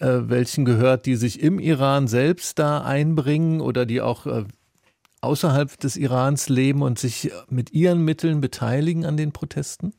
äh, 0.00 0.28
welchen 0.28 0.64
gehört, 0.64 1.06
die 1.06 1.16
sich 1.16 1.40
im 1.40 1.58
Iran 1.58 2.08
selbst 2.08 2.58
da 2.58 2.82
einbringen 2.82 3.60
oder 3.60 3.86
die 3.86 4.00
auch 4.00 4.26
äh, 4.26 4.44
außerhalb 5.20 5.78
des 5.80 5.96
Irans 5.96 6.48
leben 6.48 6.82
und 6.82 6.98
sich 6.98 7.30
mit 7.48 7.72
ihren 7.72 8.04
Mitteln 8.04 8.40
beteiligen 8.40 9.04
an 9.04 9.16
den 9.16 9.32
Protesten? 9.32 9.92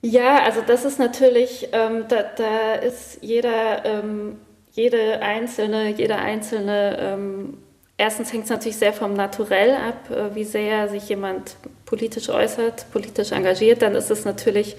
Ja, 0.00 0.42
also 0.42 0.60
das 0.66 0.84
ist 0.84 0.98
natürlich, 0.98 1.68
ähm, 1.72 2.06
da, 2.08 2.22
da, 2.22 2.74
ist 2.74 3.18
jeder, 3.20 3.84
ähm, 3.84 4.36
jede 4.72 5.22
einzelne, 5.22 5.90
jeder 5.90 6.18
einzelne, 6.18 6.96
ähm, 6.98 7.58
erstens 7.98 8.32
hängt 8.32 8.44
es 8.44 8.50
natürlich 8.50 8.78
sehr 8.78 8.92
vom 8.92 9.14
Naturell 9.14 9.76
ab, 9.76 10.10
äh, 10.10 10.34
wie 10.34 10.42
sehr 10.42 10.88
sich 10.88 11.08
jemand 11.08 11.56
politisch 11.84 12.30
äußert, 12.30 12.90
politisch 12.90 13.30
engagiert, 13.30 13.82
dann 13.82 13.94
ist 13.94 14.10
es 14.10 14.24
natürlich 14.24 14.76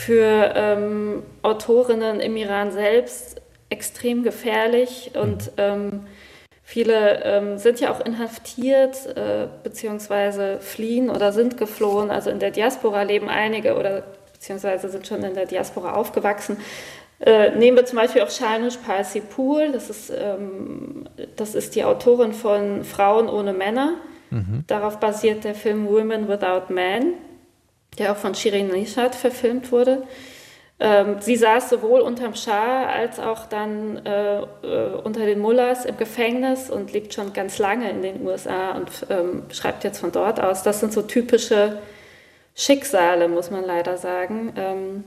für 0.00 0.52
ähm, 0.54 1.22
Autorinnen 1.42 2.20
im 2.20 2.34
Iran 2.38 2.72
selbst 2.72 3.42
extrem 3.68 4.22
gefährlich 4.22 5.10
und 5.14 5.48
mhm. 5.48 5.52
ähm, 5.58 6.00
viele 6.62 7.22
ähm, 7.22 7.58
sind 7.58 7.80
ja 7.80 7.92
auch 7.92 8.00
inhaftiert 8.00 8.96
äh, 9.14 9.46
beziehungsweise 9.62 10.58
fliehen 10.60 11.10
oder 11.10 11.32
sind 11.32 11.58
geflohen. 11.58 12.10
Also 12.10 12.30
in 12.30 12.38
der 12.38 12.50
Diaspora 12.50 13.02
leben 13.02 13.28
einige 13.28 13.76
oder 13.76 14.02
beziehungsweise 14.32 14.88
sind 14.88 15.06
schon 15.06 15.22
in 15.22 15.34
der 15.34 15.44
Diaspora 15.44 15.92
aufgewachsen. 15.92 16.56
Äh, 17.20 17.54
nehmen 17.56 17.76
wir 17.76 17.84
zum 17.84 17.98
Beispiel 17.98 18.22
auch 18.22 18.30
Shanish 18.30 18.78
Parsipur, 18.78 19.68
das 19.68 19.90
ist, 19.90 20.10
ähm, 20.10 21.04
das 21.36 21.54
ist 21.54 21.74
die 21.74 21.84
Autorin 21.84 22.32
von 22.32 22.84
Frauen 22.84 23.28
ohne 23.28 23.52
Männer. 23.52 23.96
Mhm. 24.30 24.64
Darauf 24.66 24.98
basiert 24.98 25.44
der 25.44 25.54
Film 25.54 25.86
Women 25.86 26.26
Without 26.26 26.72
Men, 26.72 27.12
der 28.00 28.12
auch 28.12 28.16
von 28.16 28.34
Shirin 28.34 28.68
Nishat 28.68 29.14
verfilmt 29.14 29.70
wurde. 29.70 30.02
Ähm, 30.80 31.16
sie 31.20 31.36
saß 31.36 31.68
sowohl 31.68 32.00
unterm 32.00 32.34
Schah 32.34 32.86
als 32.86 33.20
auch 33.20 33.44
dann 33.46 34.04
äh, 34.06 34.40
äh, 34.40 34.94
unter 35.04 35.26
den 35.26 35.38
Mullahs 35.38 35.84
im 35.84 35.98
Gefängnis 35.98 36.70
und 36.70 36.92
lebt 36.92 37.12
schon 37.12 37.34
ganz 37.34 37.58
lange 37.58 37.90
in 37.90 38.00
den 38.00 38.26
USA 38.26 38.72
und 38.72 38.90
ähm, 39.10 39.42
schreibt 39.52 39.84
jetzt 39.84 40.00
von 40.00 40.10
dort 40.10 40.40
aus. 40.40 40.62
Das 40.62 40.80
sind 40.80 40.94
so 40.94 41.02
typische 41.02 41.78
Schicksale, 42.54 43.28
muss 43.28 43.50
man 43.50 43.64
leider 43.64 43.98
sagen. 43.98 44.54
Ähm, 44.56 45.04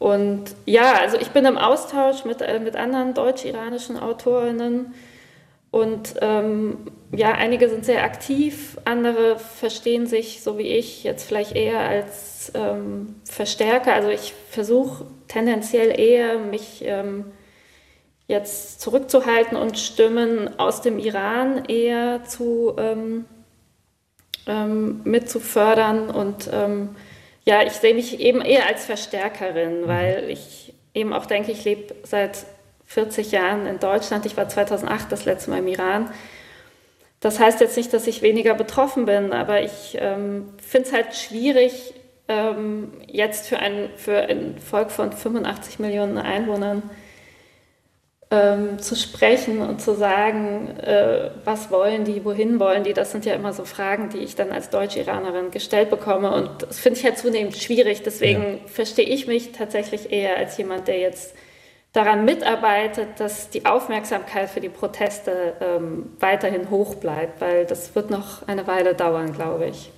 und 0.00 0.46
ja, 0.66 0.94
also 1.00 1.16
ich 1.16 1.30
bin 1.30 1.44
im 1.44 1.56
Austausch 1.56 2.24
mit, 2.24 2.42
äh, 2.42 2.58
mit 2.58 2.74
anderen 2.74 3.14
deutsch-iranischen 3.14 3.98
Autorinnen 4.00 4.94
und 5.74 6.14
ähm, 6.20 6.86
ja, 7.10 7.32
einige 7.32 7.68
sind 7.68 7.84
sehr 7.84 8.04
aktiv, 8.04 8.78
andere 8.84 9.40
verstehen 9.40 10.06
sich, 10.06 10.40
so 10.40 10.56
wie 10.56 10.68
ich, 10.68 11.02
jetzt 11.02 11.26
vielleicht 11.26 11.56
eher 11.56 11.80
als 11.80 12.52
ähm, 12.54 13.16
Verstärker. 13.24 13.92
Also 13.92 14.08
ich 14.08 14.34
versuche 14.50 15.04
tendenziell 15.26 15.98
eher, 15.98 16.38
mich 16.38 16.84
ähm, 16.84 17.24
jetzt 18.28 18.82
zurückzuhalten 18.82 19.56
und 19.56 19.76
Stimmen 19.76 20.60
aus 20.60 20.80
dem 20.80 21.00
Iran 21.00 21.64
eher 21.64 22.22
zu 22.22 22.76
ähm, 22.78 23.24
ähm 24.46 25.00
mit 25.02 25.28
zu 25.28 25.40
fördern. 25.40 26.08
Und 26.08 26.48
ähm, 26.52 26.90
ja, 27.44 27.64
ich 27.64 27.72
sehe 27.72 27.96
mich 27.96 28.20
eben 28.20 28.42
eher 28.42 28.68
als 28.68 28.84
Verstärkerin, 28.84 29.80
mhm. 29.80 29.88
weil 29.88 30.30
ich 30.30 30.72
eben 30.94 31.12
auch 31.12 31.26
denke, 31.26 31.50
ich 31.50 31.64
lebe 31.64 31.96
seit 32.04 32.46
40 32.86 33.32
Jahren 33.32 33.66
in 33.66 33.78
Deutschland. 33.78 34.26
Ich 34.26 34.36
war 34.36 34.48
2008 34.48 35.10
das 35.10 35.24
letzte 35.24 35.50
Mal 35.50 35.58
im 35.58 35.68
Iran. 35.68 36.10
Das 37.20 37.40
heißt 37.40 37.60
jetzt 37.60 37.76
nicht, 37.76 37.92
dass 37.92 38.06
ich 38.06 38.22
weniger 38.22 38.54
betroffen 38.54 39.06
bin, 39.06 39.32
aber 39.32 39.62
ich 39.62 39.96
ähm, 39.98 40.50
finde 40.58 40.88
es 40.88 40.92
halt 40.92 41.14
schwierig, 41.14 41.94
ähm, 42.28 42.92
jetzt 43.06 43.48
für 43.48 43.58
ein, 43.58 43.90
für 43.96 44.18
ein 44.18 44.58
Volk 44.58 44.90
von 44.90 45.12
85 45.12 45.78
Millionen 45.78 46.18
Einwohnern 46.18 46.82
ähm, 48.30 48.78
zu 48.78 48.96
sprechen 48.96 49.60
und 49.60 49.80
zu 49.80 49.94
sagen, 49.94 50.76
äh, 50.78 51.30
was 51.44 51.70
wollen 51.70 52.04
die, 52.04 52.24
wohin 52.24 52.58
wollen 52.58 52.84
die. 52.84 52.92
Das 52.92 53.12
sind 53.12 53.24
ja 53.24 53.34
immer 53.34 53.52
so 53.52 53.64
Fragen, 53.64 54.08
die 54.08 54.18
ich 54.18 54.34
dann 54.34 54.50
als 54.50 54.70
Deutsch-Iranerin 54.70 55.50
gestellt 55.50 55.90
bekomme. 55.90 56.32
Und 56.32 56.62
das 56.62 56.78
finde 56.78 56.98
ich 56.98 57.04
halt 57.04 57.18
zunehmend 57.18 57.56
schwierig. 57.56 58.02
Deswegen 58.02 58.42
ja. 58.42 58.58
verstehe 58.66 59.06
ich 59.06 59.26
mich 59.26 59.52
tatsächlich 59.52 60.10
eher 60.10 60.36
als 60.36 60.56
jemand, 60.56 60.88
der 60.88 60.98
jetzt 60.98 61.34
daran 61.94 62.24
mitarbeitet, 62.24 63.18
dass 63.18 63.48
die 63.48 63.64
Aufmerksamkeit 63.64 64.50
für 64.50 64.60
die 64.60 64.68
Proteste 64.68 65.54
ähm, 65.60 66.10
weiterhin 66.20 66.68
hoch 66.68 66.96
bleibt, 66.96 67.40
weil 67.40 67.64
das 67.64 67.94
wird 67.94 68.10
noch 68.10 68.46
eine 68.46 68.66
Weile 68.66 68.94
dauern, 68.94 69.32
glaube 69.32 69.66
ich. 69.66 69.90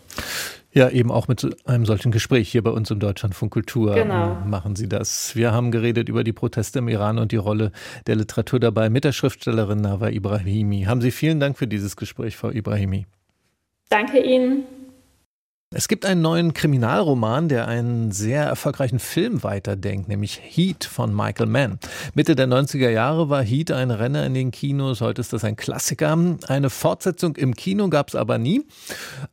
Ja, 0.73 0.91
eben 0.91 1.11
auch 1.11 1.26
mit 1.26 1.49
einem 1.67 1.87
solchen 1.87 2.12
Gespräch 2.12 2.50
hier 2.50 2.62
bei 2.62 2.71
uns 2.71 2.91
im 2.91 3.00
Deutschlandfunk 3.00 3.50
Kultur 3.50 3.95
genau. 3.95 4.37
machen 4.45 4.76
Sie 4.76 4.91
das. 4.91 5.35
Wir 5.35 5.53
haben 5.53 5.71
geredet 5.71 6.11
über 6.11 6.23
die 6.23 6.35
Proteste 6.35 6.81
im 6.81 6.88
Iran 6.88 7.19
und 7.19 7.33
die 7.33 7.37
Rolle 7.37 7.73
der 8.07 8.17
Literatur 8.17 8.61
dabei 8.61 8.91
mit 8.91 9.05
der 9.05 9.12
Schriftstellerin 9.12 9.81
Nava 9.81 10.11
Ibrahimi. 10.11 10.83
Haben 10.83 11.00
Sie 11.00 11.12
vielen 11.12 11.41
Dank 11.41 11.57
für 11.57 11.67
dieses 11.67 11.97
Gespräch, 11.97 12.37
Frau 12.37 12.50
Ibrahimi. 12.50 13.07
Danke 13.88 14.23
Ihnen. 14.23 14.65
Es 15.78 15.88
gibt 15.88 16.06
einen 16.06 16.23
neuen 16.23 16.54
Kriminalroman, 16.54 17.50
der 17.50 17.68
einen 17.68 18.11
sehr 18.11 18.45
erfolgreichen 18.45 18.99
Film 18.99 19.42
weiterdenkt, 19.42 20.09
nämlich 20.09 20.40
Heat 20.42 20.87
von 20.87 21.14
Michael 21.14 21.50
Mann. 21.50 21.78
Mitte 22.14 22.35
der 22.35 22.49
90er 22.49 22.88
Jahre 22.88 23.28
war 23.28 23.42
Heat 23.42 23.71
ein 23.73 23.90
Renner 23.90 24.25
in 24.25 24.33
den 24.33 24.52
Kinos, 24.52 25.02
heute 25.02 25.21
ist 25.21 25.35
das 25.35 25.45
ein 25.45 25.54
Klassiker. 25.54 26.16
Eine 26.49 26.71
Fortsetzung 26.71 27.37
im 27.37 27.54
Kino 27.54 27.90
gab 27.90 28.09
es 28.09 28.14
aber 28.14 28.38
nie. 28.38 28.66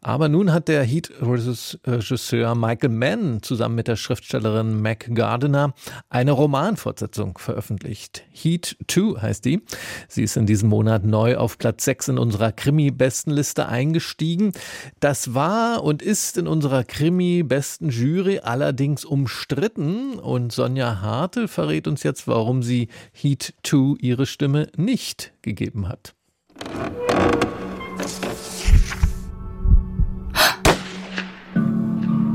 Aber 0.01 0.27
nun 0.27 0.51
hat 0.51 0.67
der 0.67 0.83
Heat-Regisseur 0.83 2.55
Michael 2.55 2.89
Mann 2.89 3.41
zusammen 3.41 3.75
mit 3.75 3.87
der 3.87 3.95
Schriftstellerin 3.95 4.81
Mac 4.81 5.15
Gardiner 5.15 5.73
eine 6.09 6.31
Romanfortsetzung 6.33 7.37
veröffentlicht. 7.37 8.23
Heat 8.33 8.75
2 8.89 9.21
heißt 9.21 9.45
die. 9.45 9.61
Sie 10.09 10.23
ist 10.23 10.35
in 10.35 10.45
diesem 10.45 10.67
Monat 10.67 11.05
neu 11.05 11.37
auf 11.37 11.57
Platz 11.57 11.85
6 11.85 12.09
in 12.09 12.17
unserer 12.17 12.51
Krimi-Bestenliste 12.51 13.65
eingestiegen. 13.69 14.51
Das 14.99 15.33
war 15.33 15.85
und 15.85 16.01
ist 16.01 16.32
ist 16.33 16.39
in 16.39 16.47
unserer 16.47 16.83
Krimi-besten 16.83 17.89
Jury 17.89 18.39
allerdings 18.39 19.05
umstritten 19.05 20.17
und 20.17 20.51
Sonja 20.51 20.99
Hartl 20.99 21.47
verrät 21.47 21.87
uns 21.87 22.01
jetzt, 22.01 22.27
warum 22.27 22.63
sie 22.63 22.87
Heat 23.11 23.53
2 23.61 23.97
ihre 23.99 24.25
Stimme 24.25 24.67
nicht 24.75 25.31
gegeben 25.43 25.87
hat. 25.87 26.15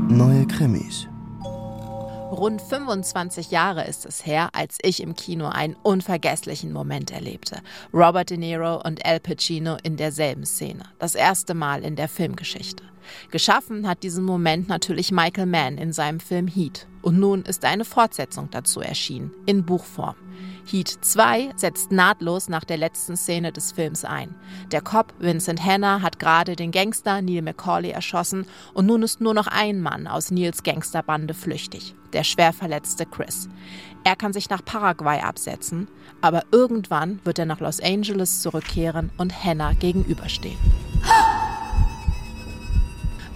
Neue 0.07 0.47
Krimis. 0.47 1.09
Rund 2.31 2.61
25 2.61 3.51
Jahre 3.51 3.85
ist 3.85 4.05
es 4.05 4.25
her, 4.25 4.47
als 4.53 4.77
ich 4.81 5.03
im 5.03 5.13
Kino 5.13 5.49
einen 5.49 5.75
unvergesslichen 5.83 6.71
Moment 6.71 7.11
erlebte. 7.11 7.57
Robert 7.93 8.29
De 8.29 8.37
Niro 8.37 8.81
und 8.81 9.05
Al 9.05 9.19
Pacino 9.19 9.75
in 9.83 9.97
derselben 9.97 10.45
Szene. 10.45 10.83
Das 10.99 11.15
erste 11.15 11.53
Mal 11.53 11.83
in 11.83 11.97
der 11.97 12.07
Filmgeschichte. 12.07 12.83
Geschaffen 13.31 13.87
hat 13.87 14.03
diesen 14.03 14.23
Moment 14.23 14.67
natürlich 14.67 15.11
Michael 15.11 15.45
Mann 15.45 15.77
in 15.77 15.93
seinem 15.93 16.19
Film 16.19 16.47
Heat. 16.47 16.87
Und 17.01 17.19
nun 17.19 17.43
ist 17.43 17.63
eine 17.63 17.85
Fortsetzung 17.85 18.49
dazu 18.51 18.81
erschienen, 18.81 19.31
in 19.45 19.65
Buchform. 19.65 20.15
Heat 20.65 20.89
2 21.01 21.53
setzt 21.55 21.91
nahtlos 21.91 22.47
nach 22.47 22.63
der 22.63 22.77
letzten 22.77 23.17
Szene 23.17 23.51
des 23.51 23.71
Films 23.71 24.05
ein. 24.05 24.35
Der 24.71 24.81
Cop 24.81 25.13
Vincent 25.19 25.63
Hanna 25.63 26.01
hat 26.01 26.19
gerade 26.19 26.55
den 26.55 26.71
Gangster 26.71 27.21
Neil 27.21 27.41
McCauley 27.41 27.89
erschossen 27.89 28.45
und 28.73 28.85
nun 28.85 29.01
ist 29.01 29.21
nur 29.21 29.33
noch 29.33 29.47
ein 29.47 29.81
Mann 29.81 30.07
aus 30.07 30.29
Neils 30.29 30.61
Gangsterbande 30.63 31.33
flüchtig, 31.33 31.95
der 32.13 32.23
schwer 32.23 32.53
verletzte 32.53 33.05
Chris. 33.05 33.49
Er 34.03 34.15
kann 34.15 34.33
sich 34.33 34.49
nach 34.49 34.63
Paraguay 34.63 35.21
absetzen, 35.21 35.87
aber 36.21 36.43
irgendwann 36.51 37.19
wird 37.23 37.39
er 37.39 37.45
nach 37.45 37.59
Los 37.59 37.79
Angeles 37.81 38.41
zurückkehren 38.41 39.09
und 39.17 39.43
Hannah 39.43 39.73
gegenüberstehen. 39.73 40.57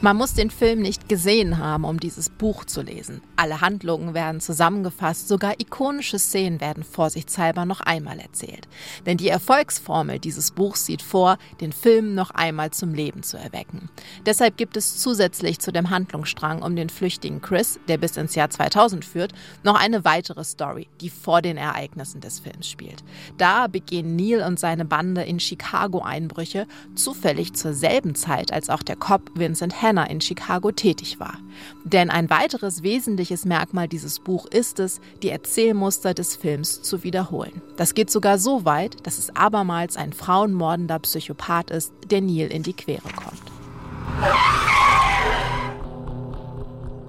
Man 0.04 0.18
muss 0.18 0.34
den 0.34 0.50
Film 0.50 0.82
nicht 0.82 1.08
gesehen 1.08 1.60
haben, 1.60 1.86
um 1.86 1.98
dieses 1.98 2.30
Buch 2.30 2.66
zu 2.66 2.82
lesen. 2.82 3.22
Alle 3.44 3.60
Handlungen 3.60 4.14
werden 4.14 4.40
zusammengefasst, 4.40 5.28
sogar 5.28 5.60
ikonische 5.60 6.18
Szenen 6.18 6.62
werden 6.62 6.86
vorsichtshalber 6.86 7.66
noch 7.66 7.82
einmal 7.82 8.18
erzählt. 8.18 8.70
Denn 9.06 9.18
die 9.18 9.28
Erfolgsformel 9.28 10.18
dieses 10.18 10.52
Buchs 10.52 10.86
sieht 10.86 11.02
vor, 11.02 11.38
den 11.60 11.74
Film 11.74 12.16
noch 12.16 12.32
einmal 12.32 12.72
zum 12.72 12.94
Leben 12.94 13.22
zu 13.22 13.36
erwecken. 13.36 13.90
Deshalb 14.26 14.56
gibt 14.56 14.78
es 14.78 14.98
zusätzlich 15.02 15.60
zu 15.60 15.74
dem 15.74 15.90
Handlungsstrang 15.90 16.62
um 16.62 16.78
den 16.78 16.88
flüchtigen 16.88 17.42
Chris, 17.42 17.82
der 17.90 17.98
bis 17.98 18.16
ins 18.16 18.34
Jahr 18.34 18.50
2000 18.50 19.04
führt, 19.04 19.34
noch 19.62 19.76
eine 19.76 20.06
weitere 20.06 20.46
Story, 20.46 20.88
die 21.02 21.10
vor 21.10 21.42
den 21.42 21.58
Ereignissen 21.58 22.22
des 22.22 22.40
Films 22.40 22.70
spielt. 22.70 23.04
Da 23.38 23.68
begehen 23.68 24.16
Neil 24.16 24.42
und 24.42 24.58
seine 24.58 24.86
Bande 24.86 25.24
in 25.24 25.42
Chicago 25.42 26.00
Einbrüche, 26.00 26.66
zufällig 26.96 27.52
zur 27.56 27.74
selben 27.74 28.16
Zeit, 28.16 28.54
als 28.54 28.70
auch 28.70 28.84
der 28.84 28.96
Cop 28.96 29.32
Vincent 29.36 29.82
Hanna 29.82 30.06
in 30.06 30.22
Chicago 30.22 30.72
tätig 30.72 31.20
war. 31.20 31.38
Denn 31.84 32.10
ein 32.10 32.30
weiteres 32.30 32.84
wesentliches 32.84 33.46
Merkmal 33.46 33.88
dieses 33.88 34.20
Buch 34.20 34.46
ist 34.46 34.80
es, 34.80 35.00
die 35.22 35.30
Erzählmuster 35.30 36.14
des 36.14 36.36
Films 36.36 36.82
zu 36.82 37.04
wiederholen. 37.04 37.62
Das 37.78 37.94
geht 37.94 38.10
sogar 38.10 38.38
so 38.38 38.66
weit, 38.66 39.06
dass 39.06 39.18
es 39.18 39.36
abermals 39.36 39.98
ein 39.98 40.14
frauenmordender 40.14 41.00
Psychopath 41.00 41.72
ist, 41.72 41.94
der 42.10 42.22
Neil 42.22 42.52
in 42.52 42.64
die 42.64 42.74
Quere 42.74 43.02
kommt. 43.16 43.42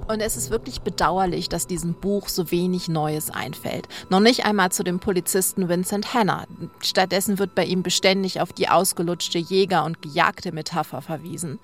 Und 0.07 0.21
es 0.21 0.37
ist 0.37 0.51
wirklich 0.51 0.83
bedauerlich, 0.83 1.49
dass 1.49 1.67
diesem 1.67 1.95
Buch 1.95 2.29
so 2.29 2.51
wenig 2.51 2.89
Neues 2.89 3.31
einfällt. 3.31 3.89
Noch 4.11 4.21
nicht 4.21 4.45
einmal 4.45 4.71
zu 4.71 4.85
dem 4.85 5.01
Polizisten 5.01 5.71
Vincent 5.71 6.13
Hanna. 6.13 6.45
Stattdessen 6.81 7.39
wird 7.39 7.55
bei 7.55 7.65
ihm 7.65 7.83
beständig 7.83 8.41
auf 8.43 8.53
die 8.53 8.69
ausgelutschte 8.69 9.39
Jäger- 9.39 9.85
und 9.85 10.03
gejagte 10.03 10.53
Metapher 10.53 11.01
verwiesen. 11.01 11.59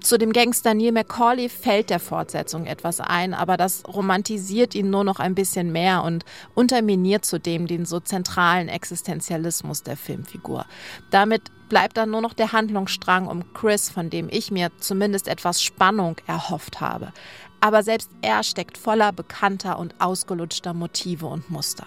Zu 0.00 0.18
dem 0.18 0.32
Gangster 0.32 0.74
Neil 0.74 0.90
McCauley 0.90 1.48
fällt 1.48 1.90
der 1.90 2.00
Fortsetzung 2.00 2.66
etwas 2.66 2.98
ein, 2.98 3.34
aber 3.34 3.56
das 3.56 3.84
romantisiert 3.86 4.74
ihn 4.74 4.90
nur 4.90 5.04
noch 5.04 5.20
ein 5.20 5.36
bisschen 5.36 5.70
mehr 5.70 6.02
und 6.02 6.24
unterminiert 6.54 7.24
zudem 7.24 7.68
den 7.68 7.86
so 7.86 8.00
zentralen 8.00 8.68
Existenzialismus 8.68 9.84
der 9.84 9.96
Filmfigur. 9.96 10.66
Damit 11.10 11.42
bleibt 11.68 11.96
dann 11.96 12.10
nur 12.10 12.20
noch 12.20 12.34
der 12.34 12.52
Handlungsstrang 12.52 13.28
um 13.28 13.54
Chris, 13.54 13.88
von 13.88 14.10
dem 14.10 14.28
ich 14.30 14.50
mir 14.50 14.70
zumindest 14.80 15.28
etwas 15.28 15.62
Spannung 15.62 16.16
erhofft 16.26 16.80
habe. 16.80 17.12
Aber 17.60 17.82
selbst 17.82 18.10
er 18.22 18.42
steckt 18.42 18.78
voller 18.78 19.12
bekannter 19.12 19.78
und 19.78 19.94
ausgelutschter 19.98 20.72
Motive 20.72 21.26
und 21.26 21.50
Muster. 21.50 21.86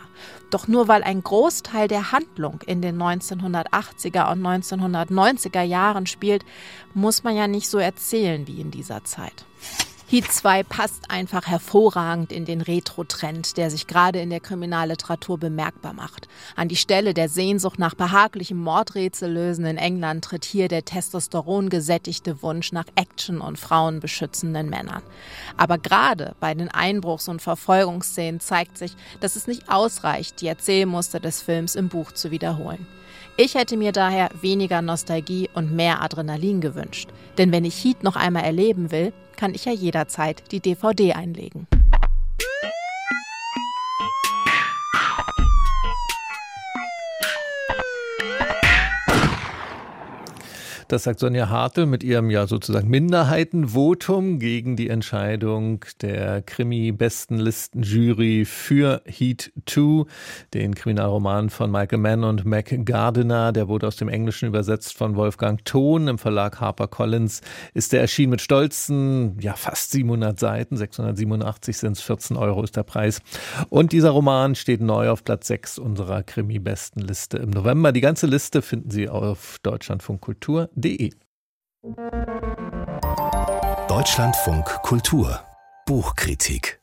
Doch 0.51 0.67
nur 0.67 0.87
weil 0.87 1.03
ein 1.03 1.23
Großteil 1.23 1.87
der 1.87 2.11
Handlung 2.11 2.61
in 2.65 2.81
den 2.81 3.01
1980er 3.01 4.31
und 4.31 4.41
1990er 4.41 5.63
Jahren 5.63 6.05
spielt, 6.05 6.45
muss 6.93 7.23
man 7.23 7.35
ja 7.35 7.47
nicht 7.47 7.67
so 7.67 7.79
erzählen 7.79 8.45
wie 8.47 8.61
in 8.61 8.69
dieser 8.69 9.03
Zeit. 9.03 9.45
Heat 10.13 10.31
2 10.31 10.61
passt 10.61 11.09
einfach 11.09 11.47
hervorragend 11.47 12.31
in 12.31 12.45
den 12.45 12.61
Retro-Trend, 12.61 13.57
der 13.57 13.71
sich 13.71 13.87
gerade 13.87 14.21
in 14.21 14.29
der 14.29 14.41
Kriminalliteratur 14.41 15.39
bemerkbar 15.39 15.93
macht. 15.93 16.27
An 16.55 16.67
die 16.67 16.75
Stelle 16.75 17.15
der 17.15 17.29
Sehnsucht 17.29 17.79
nach 17.79 17.95
behaglichem 17.95 18.59
Mordrätsellösen 18.59 19.65
in 19.65 19.77
England 19.77 20.23
tritt 20.23 20.45
hier 20.45 20.67
der 20.67 20.85
Testosteron 20.85 21.69
gesättigte 21.69 22.43
Wunsch 22.43 22.71
nach 22.73 22.85
Action 22.93 23.41
und 23.41 23.57
frauenbeschützenden 23.57 24.69
Männern. 24.69 25.01
Aber 25.57 25.79
gerade 25.79 26.35
bei 26.39 26.53
den 26.53 26.69
Einbruchs- 26.69 27.27
und 27.27 27.41
Verfolgungsszenen 27.41 28.39
zeigt 28.39 28.77
sich, 28.77 28.95
dass 29.19 29.35
es 29.35 29.47
nicht 29.47 29.67
ausreicht, 29.67 30.41
die 30.41 30.47
Erzählmuster 30.47 31.21
des 31.21 31.41
Films 31.41 31.73
im 31.73 31.89
Buch 31.89 32.11
zu 32.11 32.29
wiederholen. 32.29 32.85
Ich 33.35 33.55
hätte 33.55 33.77
mir 33.77 33.91
daher 33.91 34.29
weniger 34.41 34.83
Nostalgie 34.83 35.49
und 35.55 35.71
mehr 35.71 36.03
Adrenalin 36.03 36.61
gewünscht. 36.61 37.09
Denn 37.39 37.51
wenn 37.51 37.65
ich 37.65 37.83
Heat 37.83 38.03
noch 38.03 38.15
einmal 38.15 38.43
erleben 38.43 38.91
will, 38.91 39.11
kann 39.35 39.53
ich 39.53 39.65
ja 39.65 39.71
jederzeit 39.71 40.51
die 40.51 40.59
DVD 40.59 41.13
einlegen. 41.13 41.67
Das 50.93 51.05
sagt 51.05 51.21
Sonja 51.21 51.49
Hartl 51.49 51.87
mit 51.87 52.03
ihrem 52.03 52.29
ja 52.29 52.45
sozusagen 52.45 52.87
Minderheitenvotum 52.87 54.37
gegen 54.37 54.75
die 54.75 54.89
Entscheidung 54.89 55.83
der 56.01 56.43
Krimi-Bestenlisten-Jury 56.43 58.45
für 58.45 59.01
Heat 59.07 59.51
2, 59.65 60.05
den 60.53 60.75
Kriminalroman 60.75 61.49
von 61.49 61.71
Michael 61.71 61.97
Mann 61.97 62.23
und 62.23 62.45
Mac 62.45 62.85
Gardiner. 62.85 63.51
Der 63.53 63.69
wurde 63.69 63.87
aus 63.87 63.95
dem 63.95 64.07
Englischen 64.07 64.49
übersetzt 64.49 64.95
von 64.95 65.15
Wolfgang 65.15 65.65
Thon 65.65 66.07
im 66.07 66.19
Verlag 66.19 66.59
HarperCollins. 66.59 67.41
Ist 67.73 67.91
der 67.91 68.01
erschienen 68.01 68.29
mit 68.29 68.41
stolzen, 68.41 69.39
ja, 69.39 69.55
fast 69.55 69.89
700 69.93 70.39
Seiten. 70.39 70.77
687 70.77 71.75
sind 71.75 71.93
es, 71.93 72.03
14 72.03 72.37
Euro 72.37 72.61
ist 72.61 72.77
der 72.77 72.83
Preis. 72.83 73.19
Und 73.69 73.93
dieser 73.93 74.11
Roman 74.11 74.53
steht 74.53 74.81
neu 74.81 75.09
auf 75.09 75.23
Platz 75.23 75.47
6 75.47 75.79
unserer 75.79 76.21
Krimi-Bestenliste 76.21 77.39
im 77.39 77.49
November. 77.49 77.91
Die 77.91 78.01
ganze 78.01 78.27
Liste 78.27 78.61
finden 78.61 78.91
Sie 78.91 79.09
auf 79.09 79.57
Deutschlandfunk 79.63 80.21
Kultur 80.21 80.69
deutschlandfunk.de. 80.83 81.11
Deutschlandfunk 83.87 84.65
Kultur 84.81 85.43
Buchkritik 85.85 86.82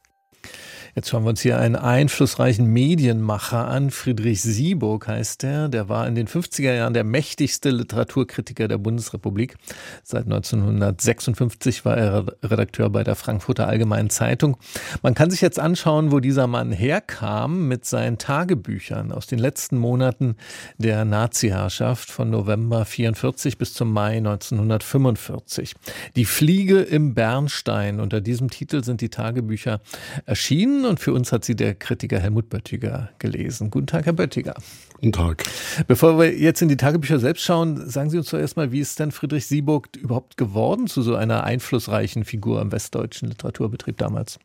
Jetzt 1.00 1.08
schauen 1.08 1.24
wir 1.24 1.30
uns 1.30 1.40
hier 1.40 1.58
einen 1.58 1.76
einflussreichen 1.76 2.66
Medienmacher 2.66 3.66
an. 3.66 3.90
Friedrich 3.90 4.42
Sieburg 4.42 5.08
heißt 5.08 5.44
er. 5.44 5.70
Der 5.70 5.88
war 5.88 6.06
in 6.06 6.14
den 6.14 6.28
50er 6.28 6.74
Jahren 6.74 6.92
der 6.92 7.04
mächtigste 7.04 7.70
Literaturkritiker 7.70 8.68
der 8.68 8.76
Bundesrepublik. 8.76 9.56
Seit 10.02 10.24
1956 10.24 11.86
war 11.86 11.96
er 11.96 12.26
Redakteur 12.42 12.90
bei 12.90 13.02
der 13.02 13.14
Frankfurter 13.14 13.66
Allgemeinen 13.66 14.10
Zeitung. 14.10 14.58
Man 15.00 15.14
kann 15.14 15.30
sich 15.30 15.40
jetzt 15.40 15.58
anschauen, 15.58 16.12
wo 16.12 16.20
dieser 16.20 16.46
Mann 16.46 16.70
herkam 16.70 17.66
mit 17.66 17.86
seinen 17.86 18.18
Tagebüchern 18.18 19.10
aus 19.10 19.26
den 19.26 19.38
letzten 19.38 19.78
Monaten 19.78 20.36
der 20.76 21.06
Nazi-Herrschaft 21.06 22.10
von 22.10 22.28
November 22.28 22.84
44 22.84 23.56
bis 23.56 23.72
zum 23.72 23.90
Mai 23.90 24.18
1945. 24.18 25.76
Die 26.14 26.26
Fliege 26.26 26.82
im 26.82 27.14
Bernstein. 27.14 28.00
Unter 28.00 28.20
diesem 28.20 28.50
Titel 28.50 28.84
sind 28.84 29.00
die 29.00 29.08
Tagebücher 29.08 29.80
erschienen 30.26 30.89
und 30.90 31.00
für 31.00 31.14
uns 31.14 31.32
hat 31.32 31.44
sie 31.44 31.56
der 31.56 31.74
Kritiker 31.74 32.18
Helmut 32.18 32.50
Böttiger 32.50 33.10
gelesen. 33.18 33.70
Guten 33.70 33.86
Tag, 33.86 34.04
Herr 34.04 34.12
Böttiger. 34.12 34.54
Guten 34.94 35.12
Tag. 35.12 35.44
Bevor 35.86 36.18
wir 36.18 36.36
jetzt 36.36 36.60
in 36.60 36.68
die 36.68 36.76
Tagebücher 36.76 37.18
selbst 37.18 37.42
schauen, 37.42 37.88
sagen 37.88 38.10
Sie 38.10 38.18
uns 38.18 38.28
doch 38.28 38.38
erstmal, 38.38 38.72
wie 38.72 38.80
ist 38.80 38.98
denn 38.98 39.12
Friedrich 39.12 39.46
Sieburg 39.46 39.88
überhaupt 39.96 40.36
geworden 40.36 40.88
zu 40.88 41.00
so 41.00 41.14
einer 41.14 41.44
einflussreichen 41.44 42.24
Figur 42.24 42.60
im 42.60 42.72
westdeutschen 42.72 43.28
Literaturbetrieb 43.28 43.96
damals? 43.96 44.38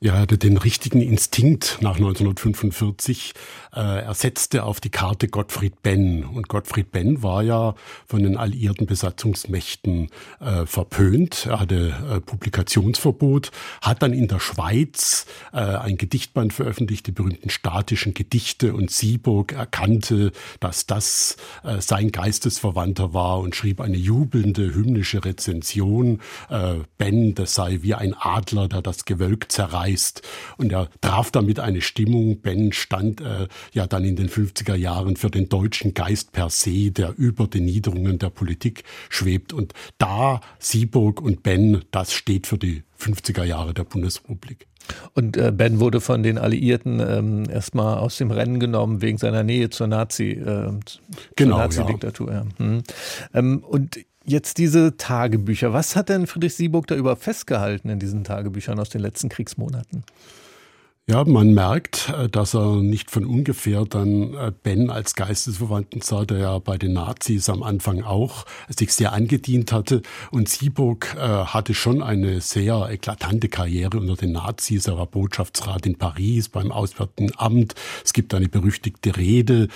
Ja, 0.00 0.14
er 0.14 0.20
hatte 0.20 0.38
den 0.38 0.58
richtigen 0.58 1.00
Instinkt 1.00 1.78
nach 1.80 1.96
1945. 1.96 3.32
Äh, 3.74 3.80
er 3.80 4.14
setzte 4.14 4.62
auf 4.62 4.78
die 4.78 4.90
Karte 4.90 5.26
Gottfried 5.26 5.82
Benn. 5.82 6.22
Und 6.22 6.46
Gottfried 6.46 6.92
Benn 6.92 7.24
war 7.24 7.42
ja 7.42 7.74
von 8.06 8.22
den 8.22 8.36
alliierten 8.36 8.86
Besatzungsmächten 8.86 10.10
äh, 10.38 10.66
verpönt. 10.66 11.46
Er 11.46 11.58
hatte 11.58 11.96
äh, 12.08 12.20
Publikationsverbot, 12.20 13.50
hat 13.82 14.00
dann 14.00 14.12
in 14.12 14.28
der 14.28 14.38
Schweiz 14.38 15.26
äh, 15.52 15.56
ein 15.56 15.96
Gedichtband 15.96 16.52
veröffentlicht, 16.52 17.08
die 17.08 17.12
berühmten 17.12 17.50
statischen 17.50 18.14
Gedichte. 18.14 18.74
Und 18.74 18.92
Sieburg 18.92 19.50
erkannte, 19.50 20.30
dass 20.60 20.86
das 20.86 21.38
äh, 21.64 21.80
sein 21.80 22.12
Geistesverwandter 22.12 23.14
war 23.14 23.40
und 23.40 23.56
schrieb 23.56 23.80
eine 23.80 23.96
jubelnde 23.96 24.76
hymnische 24.76 25.24
Rezension. 25.24 26.20
Äh, 26.50 26.76
Benn, 26.98 27.34
das 27.34 27.54
sei 27.54 27.80
wie 27.82 27.94
ein 27.94 28.14
Adler, 28.14 28.68
der 28.68 28.80
das 28.80 29.04
Gewölk 29.04 29.50
zerreißt 29.50 29.87
Geist. 29.88 30.22
Und 30.56 30.72
er 30.72 30.88
traf 31.00 31.30
damit 31.30 31.60
eine 31.60 31.80
Stimmung. 31.80 32.40
Ben 32.40 32.72
stand 32.72 33.20
äh, 33.20 33.48
ja 33.72 33.86
dann 33.86 34.04
in 34.04 34.16
den 34.16 34.28
50er 34.28 34.74
Jahren 34.74 35.16
für 35.16 35.30
den 35.30 35.48
deutschen 35.48 35.94
Geist 35.94 36.32
per 36.32 36.50
se, 36.50 36.90
der 36.90 37.14
über 37.16 37.46
den 37.46 37.64
Niederungen 37.64 38.18
der 38.18 38.30
Politik 38.30 38.84
schwebt. 39.08 39.52
Und 39.52 39.72
da 39.98 40.40
Sieburg 40.58 41.20
und 41.20 41.42
Ben, 41.42 41.82
das 41.90 42.12
steht 42.12 42.46
für 42.46 42.58
die 42.58 42.82
50er 43.00 43.44
Jahre 43.44 43.74
der 43.74 43.84
Bundesrepublik. 43.84 44.66
Und 45.14 45.36
äh, 45.36 45.52
Ben 45.52 45.80
wurde 45.80 46.00
von 46.00 46.22
den 46.22 46.38
Alliierten 46.38 47.00
ähm, 47.00 47.44
erstmal 47.50 47.98
aus 47.98 48.16
dem 48.16 48.30
Rennen 48.30 48.58
genommen 48.58 49.02
wegen 49.02 49.18
seiner 49.18 49.42
Nähe 49.42 49.70
zur 49.70 49.86
Nazi, 49.86 50.30
äh, 50.30 50.70
genau, 51.36 51.58
Nazi-Diktatur. 51.58 52.32
Ja. 52.32 52.44
Hm. 52.58 52.82
Ähm, 53.34 53.58
und 53.58 53.98
Jetzt 54.28 54.58
diese 54.58 54.94
Tagebücher. 54.98 55.72
Was 55.72 55.96
hat 55.96 56.10
denn 56.10 56.26
Friedrich 56.26 56.54
Sieburg 56.54 56.86
da 56.86 56.94
über 56.94 57.16
festgehalten 57.16 57.88
in 57.88 57.98
diesen 57.98 58.24
Tagebüchern 58.24 58.78
aus 58.78 58.90
den 58.90 59.00
letzten 59.00 59.30
Kriegsmonaten? 59.30 60.04
Ja, 61.10 61.24
man 61.24 61.54
merkt, 61.54 62.10
äh, 62.10 62.28
dass 62.28 62.54
er 62.54 62.82
nicht 62.82 63.10
von 63.10 63.24
ungefähr 63.24 63.86
dann 63.86 64.34
äh, 64.34 64.52
Ben 64.62 64.90
als 64.90 65.14
Geistesverwandten 65.14 66.02
sah, 66.02 66.26
der 66.26 66.36
ja 66.36 66.58
bei 66.58 66.76
den 66.76 66.92
Nazis 66.92 67.48
am 67.48 67.62
Anfang 67.62 68.02
auch 68.02 68.44
sich 68.68 68.92
sehr 68.92 69.14
angedient 69.14 69.72
hatte. 69.72 70.02
Und 70.30 70.50
Sieburg 70.50 71.16
äh, 71.16 71.20
hatte 71.20 71.72
schon 71.72 72.02
eine 72.02 72.42
sehr 72.42 72.90
eklatante 72.90 73.48
Karriere 73.48 73.96
unter 73.96 74.16
den 74.16 74.32
Nazis. 74.32 74.86
Er 74.86 74.98
war 74.98 75.06
Botschaftsrat 75.06 75.86
in 75.86 75.96
Paris 75.96 76.50
beim 76.50 76.70
Auswärtigen 76.70 77.32
Amt. 77.38 77.74
Es 78.04 78.12
gibt 78.12 78.34
eine 78.34 78.50
berüchtigte 78.50 79.16
Rede, 79.16 79.68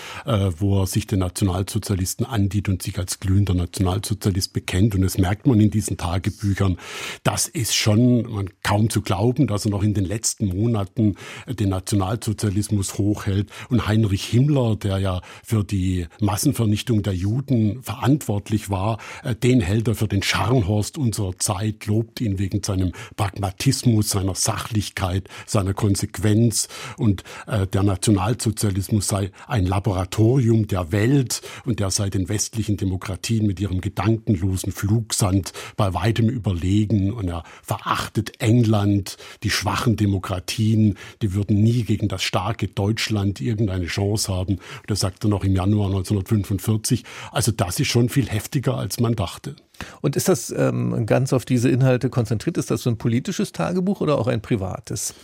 wo 0.59 0.83
er 0.83 0.87
sich 0.87 1.07
den 1.07 1.21
Nationalsozialisten 1.21 2.27
andient 2.27 2.69
und 2.69 2.83
sich 2.83 2.99
als 2.99 3.21
glühender 3.21 3.55
Nationalsozialist 3.55 4.53
bekennt. 4.53 4.95
Und 4.95 5.03
das 5.03 5.17
merkt 5.17 5.47
man 5.47 5.61
in 5.61 5.71
diesen 5.71 5.97
Tagebüchern. 5.97 6.77
Das 7.23 7.49
ist 7.49 7.75
schon 7.75 8.51
kaum 8.63 8.91
zu 8.91 9.01
glauben, 9.01 9.47
dass 9.47 9.65
er 9.65 9.71
noch 9.71 9.83
in 9.83 9.95
den 9.95 10.05
letzten 10.05 10.47
Monaten 10.47 11.17
den 11.47 11.71
Nationalsozialismus 11.71 12.99
hochhält. 12.99 13.51
Und 13.69 13.87
Heinrich 13.87 14.25
Himmler, 14.25 14.77
der 14.77 14.99
ja 14.99 15.21
für 15.45 15.65
die 15.65 16.07
Massenvernichtung 16.21 17.03
der 17.03 17.15
Juden 17.15 17.83
verantwortlich 17.83 18.71
war, 18.71 18.99
äh, 19.23 19.35
den 19.35 19.61
hält 19.61 19.89
er 19.89 19.95
für 19.95 20.09
den 20.09 20.23
Scharnhorst 20.23 20.99
unserer 20.99 21.39
Zeit, 21.39 21.87
lobt 21.87 22.21
ihn 22.21 22.39
wegen 22.39 22.63
seinem 22.63 22.93
Pragmatismus, 23.17 24.11
seiner 24.11 24.35
Sachlichkeit, 24.35 25.29
seiner 25.47 25.75
Konsequenz. 25.75 26.69
Und 26.97 27.25
äh, 27.47 27.67
der 27.67 27.83
Nationalsozialismus 27.83 29.09
sei 29.09 29.31
ein 29.47 29.67
Laboratorium 29.67 30.67
der 30.67 30.93
Welt 30.93 31.43
und 31.65 31.81
der 31.81 31.91
sei 31.91 32.11
den 32.11 32.29
westlichen 32.29 32.77
Demokratien 32.77 33.47
mit 33.47 33.61
ihrem 33.61 33.81
gedankenlosen 33.81 34.73
Flugsand 34.73 35.53
bei 35.77 35.95
weitem 35.95 36.29
überlegen. 36.29 37.13
Und 37.13 37.29
er 37.29 37.45
verachtet 37.63 38.41
England, 38.41 39.17
die 39.43 39.51
schwachen 39.51 39.97
Demokratien, 39.97 40.97
die 41.21 41.35
würden 41.35 41.63
nie 41.63 41.83
gegen 41.85 42.09
das 42.09 42.23
starke 42.23 42.69
Deutschland 42.69 43.41
irgendeine 43.41 43.87
Chance 43.87 44.33
haben. 44.33 44.59
Das 44.87 45.01
sagte 45.01 45.27
er 45.27 45.31
noch 45.31 45.45
im 45.45 45.55
Januar 45.55 45.89
1945. 45.89 47.05
Also 47.31 47.53
das 47.53 47.81
ist 47.81 47.89
schon 47.89 48.09
viel 48.09 48.29
heftiger, 48.29 48.77
als 48.77 49.01
man 49.01 49.15
dachte. 49.15 49.57
Und 50.01 50.17
ist 50.17 50.29
das 50.29 50.51
ähm, 50.51 51.07
ganz 51.07 51.33
auf 51.33 51.45
diese 51.45 51.69
Inhalte 51.69 52.11
konzentriert? 52.11 52.59
Ist 52.59 52.71
das 52.71 52.83
so 52.83 52.91
ein 52.91 52.99
politisches 52.99 53.53
Tagebuch 53.53 54.01
oder 54.01 54.19
auch 54.19 54.27
ein 54.27 54.41
privates? 54.41 55.15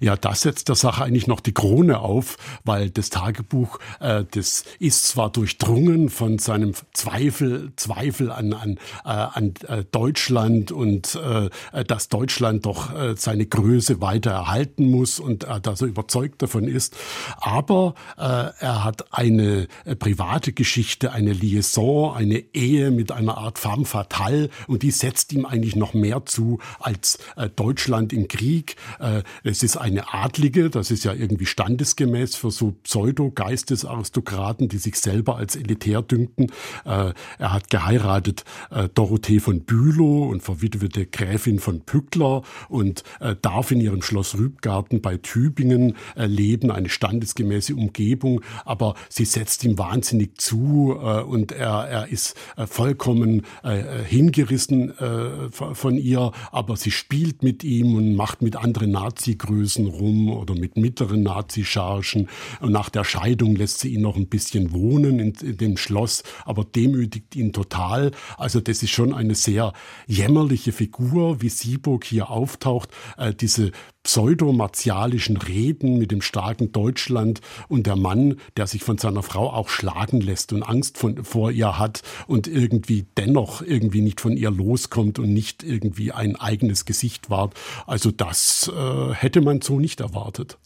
Ja, 0.00 0.16
das 0.16 0.42
setzt 0.42 0.68
der 0.68 0.76
Sache 0.76 1.04
eigentlich 1.04 1.26
noch 1.26 1.40
die 1.40 1.52
Krone 1.52 2.00
auf, 2.00 2.36
weil 2.64 2.90
das 2.90 3.10
Tagebuch, 3.10 3.78
äh, 4.00 4.24
das 4.30 4.64
ist 4.78 5.08
zwar 5.08 5.30
durchdrungen 5.30 6.08
von 6.08 6.38
seinem 6.38 6.74
Zweifel, 6.92 7.72
Zweifel 7.76 8.30
an, 8.30 8.52
an, 8.52 8.78
äh, 9.04 9.08
an 9.08 9.54
äh, 9.66 9.84
Deutschland 9.90 10.72
und 10.72 11.14
äh, 11.16 11.84
dass 11.84 12.08
Deutschland 12.08 12.66
doch 12.66 12.94
äh, 12.94 13.14
seine 13.16 13.46
Größe 13.46 14.00
weiter 14.00 14.30
erhalten 14.30 14.90
muss 14.90 15.18
und 15.18 15.44
äh, 15.44 15.60
dass 15.60 15.80
er 15.80 15.88
überzeugt 15.88 16.42
davon 16.42 16.68
ist. 16.68 16.96
Aber 17.36 17.94
äh, 18.16 18.22
er 18.22 18.84
hat 18.84 19.12
eine 19.12 19.68
äh, 19.84 19.96
private 19.96 20.52
Geschichte, 20.52 21.12
eine 21.12 21.32
Liaison, 21.32 22.14
eine 22.14 22.42
Ehe 22.54 22.90
mit 22.90 23.12
einer 23.12 23.38
Art 23.38 23.58
femme 23.58 23.84
fatale 24.08 24.50
und 24.66 24.82
die 24.82 24.90
setzt 24.90 25.32
ihm 25.32 25.44
eigentlich 25.44 25.76
noch 25.76 25.94
mehr 25.94 26.24
zu 26.26 26.58
als 26.80 27.18
äh, 27.36 27.48
Deutschland 27.48 28.12
im 28.12 28.28
Krieg. 28.28 28.76
Äh, 29.00 29.22
es 29.44 29.62
ist 29.62 29.76
eine 29.76 30.12
Adlige, 30.12 30.70
das 30.70 30.90
ist 30.90 31.04
ja 31.04 31.12
irgendwie 31.12 31.46
standesgemäß 31.46 32.36
für 32.36 32.50
so 32.50 32.72
Pseudo-Geistesaristokraten, 32.82 34.68
die 34.68 34.78
sich 34.78 34.96
selber 34.96 35.36
als 35.36 35.56
elitär 35.56 36.02
dünkten. 36.02 36.46
Äh, 36.84 37.12
er 37.38 37.52
hat 37.52 37.70
geheiratet 37.70 38.44
äh, 38.70 38.88
Dorothee 38.94 39.40
von 39.40 39.60
Bülow 39.60 40.28
und 40.28 40.42
verwitwete 40.42 41.06
Gräfin 41.06 41.58
von 41.58 41.80
Pückler 41.82 42.42
und 42.68 43.02
äh, 43.20 43.34
darf 43.40 43.70
in 43.70 43.80
ihrem 43.80 44.02
Schloss 44.02 44.36
Rübgarten 44.36 45.00
bei 45.00 45.16
Tübingen 45.16 45.96
äh, 46.16 46.26
leben, 46.26 46.70
eine 46.70 46.88
standesgemäße 46.88 47.74
Umgebung, 47.74 48.40
aber 48.64 48.94
sie 49.08 49.24
setzt 49.24 49.64
ihm 49.64 49.78
wahnsinnig 49.78 50.38
zu 50.38 50.88
und 50.88 51.52
er, 51.52 51.88
er 51.88 52.08
ist 52.08 52.36
vollkommen 52.66 53.42
äh, 53.88 54.04
hingerissen 54.04 54.96
äh, 54.98 55.50
von 55.50 55.96
ihr, 55.96 56.32
aber 56.52 56.76
sie 56.76 56.90
spielt 56.90 57.42
mit 57.42 57.64
ihm 57.64 57.94
und 57.94 58.14
macht 58.14 58.42
mit 58.42 58.56
anderen 58.56 58.90
Nazi-Größen 58.92 59.86
rum 59.86 60.30
oder 60.30 60.54
mit 60.54 60.76
mittleren 60.76 61.22
Nazi-Chargen 61.22 62.28
und 62.60 62.72
nach 62.72 62.90
der 62.90 63.04
Scheidung 63.04 63.56
lässt 63.56 63.80
sie 63.80 63.94
ihn 63.94 64.02
noch 64.02 64.16
ein 64.16 64.28
bisschen 64.28 64.72
wohnen 64.72 65.18
in, 65.18 65.32
in 65.42 65.56
dem 65.56 65.76
Schloss, 65.76 66.22
aber 66.44 66.64
demütigt 66.64 67.34
ihn 67.36 67.52
total. 67.52 68.12
Also 68.36 68.60
das 68.60 68.82
ist 68.82 68.90
schon 68.90 69.14
eine 69.14 69.34
sehr 69.34 69.72
jämmerliche 70.06 70.72
Figur, 70.72 71.40
wie 71.40 71.48
Sieburg 71.48 72.04
hier 72.04 72.30
auftaucht, 72.30 72.90
äh, 73.16 73.32
diese 73.34 73.72
pseudomartialischen 74.08 75.36
Reden 75.36 75.98
mit 75.98 76.12
dem 76.12 76.22
starken 76.22 76.72
Deutschland 76.72 77.42
und 77.68 77.86
der 77.86 77.94
Mann, 77.94 78.36
der 78.56 78.66
sich 78.66 78.82
von 78.82 78.96
seiner 78.96 79.22
Frau 79.22 79.52
auch 79.52 79.68
schlagen 79.68 80.22
lässt 80.22 80.54
und 80.54 80.62
Angst 80.62 80.96
von, 80.96 81.24
vor 81.24 81.50
ihr 81.50 81.78
hat 81.78 82.00
und 82.26 82.48
irgendwie 82.48 83.04
dennoch 83.18 83.60
irgendwie 83.60 84.00
nicht 84.00 84.22
von 84.22 84.34
ihr 84.34 84.50
loskommt 84.50 85.18
und 85.18 85.34
nicht 85.34 85.62
irgendwie 85.62 86.10
ein 86.10 86.36
eigenes 86.36 86.86
Gesicht 86.86 87.28
wahrt. 87.28 87.52
Also 87.86 88.10
das 88.10 88.72
äh, 88.74 89.12
hätte 89.12 89.42
man 89.42 89.60
so 89.60 89.78
nicht 89.78 90.00
erwartet. 90.00 90.56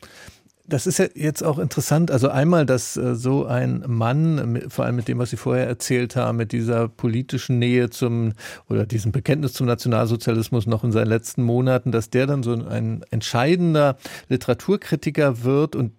Das 0.69 0.87
ist 0.87 0.99
ja 0.99 1.07
jetzt 1.15 1.43
auch 1.43 1.59
interessant. 1.59 2.11
Also 2.11 2.29
einmal, 2.29 2.67
dass 2.67 2.97
äh, 2.97 3.17
so 3.17 3.45
ein 3.47 3.83
Mann, 3.87 4.63
vor 4.69 4.85
allem 4.85 4.97
mit 4.97 5.09
dem, 5.09 5.19
was 5.19 5.31
Sie 5.31 5.37
vorher 5.37 5.67
erzählt 5.67 6.15
haben, 6.15 6.39
mit 6.39 6.53
dieser 6.53 6.89
politischen 6.89 7.59
Nähe 7.59 7.91
zum 7.91 8.33
oder 8.69 8.87
diesem 8.87 9.11
Bekenntnis 9.11 9.55
zum 9.55 9.67
Nationalsozialismus 9.67 10.67
noch 10.67 10.85
in 10.85 10.93
seinen 10.93 11.09
letzten 11.09 11.43
Monaten, 11.43 11.91
dass 11.91 12.11
der 12.11 12.27
dann 12.27 12.45
so 12.45 12.53
ein 12.53 13.05
entscheidender 13.11 13.97
Literaturkritiker 14.29 15.43
wird 15.43 15.75
und 15.75 15.93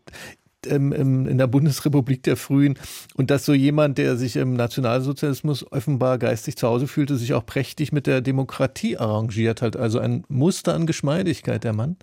ähm, 0.68 1.28
in 1.28 1.38
der 1.38 1.48
Bundesrepublik 1.48 2.24
der 2.24 2.38
Frühen 2.38 2.78
und 3.16 3.32
dass 3.32 3.46
so 3.46 3.54
jemand, 3.54 3.98
der 3.98 4.16
sich 4.16 4.36
im 4.36 4.54
Nationalsozialismus 4.54 5.70
offenbar 5.72 6.18
geistig 6.18 6.56
zu 6.56 6.68
Hause 6.68 6.88
fühlte, 6.88 7.18
sich 7.18 7.34
auch 7.34 7.46
prächtig 7.46 7.92
mit 7.92 8.08
der 8.08 8.22
Demokratie 8.22 8.98
arrangiert 8.98 9.62
hat. 9.62 9.76
Also 9.76 10.00
ein 10.00 10.24
Muster 10.30 10.74
an 10.74 10.86
Geschmeidigkeit, 10.86 11.64
der 11.64 11.74
Mann. 11.74 11.98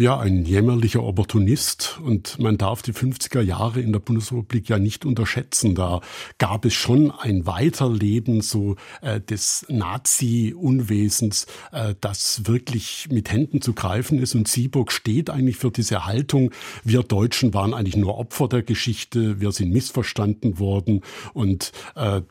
Ja, 0.00 0.16
ein 0.16 0.44
jämmerlicher 0.44 1.02
Opportunist. 1.02 1.98
Und 2.00 2.38
man 2.38 2.56
darf 2.56 2.82
die 2.82 2.92
50er 2.92 3.40
Jahre 3.40 3.80
in 3.80 3.90
der 3.90 3.98
Bundesrepublik 3.98 4.68
ja 4.68 4.78
nicht 4.78 5.04
unterschätzen. 5.04 5.74
Da 5.74 6.02
gab 6.38 6.64
es 6.64 6.74
schon 6.74 7.10
ein 7.10 7.46
Weiterleben 7.46 8.40
so 8.40 8.76
äh, 9.02 9.20
des 9.20 9.66
Nazi-Unwesens, 9.68 11.48
äh, 11.72 11.96
das 12.00 12.46
wirklich 12.46 13.08
mit 13.10 13.32
Händen 13.32 13.60
zu 13.60 13.72
greifen 13.72 14.20
ist. 14.20 14.36
Und 14.36 14.46
Sieburg 14.46 14.92
steht 14.92 15.30
eigentlich 15.30 15.56
für 15.56 15.72
diese 15.72 16.06
Haltung. 16.06 16.52
Wir 16.84 17.02
Deutschen 17.02 17.52
waren 17.52 17.74
eigentlich 17.74 17.96
nur 17.96 18.18
Opfer 18.18 18.46
der 18.46 18.62
Geschichte. 18.62 19.40
Wir 19.40 19.50
sind 19.50 19.72
missverstanden 19.72 20.60
worden. 20.60 21.00
Und 21.34 21.72
äh, 21.96 22.22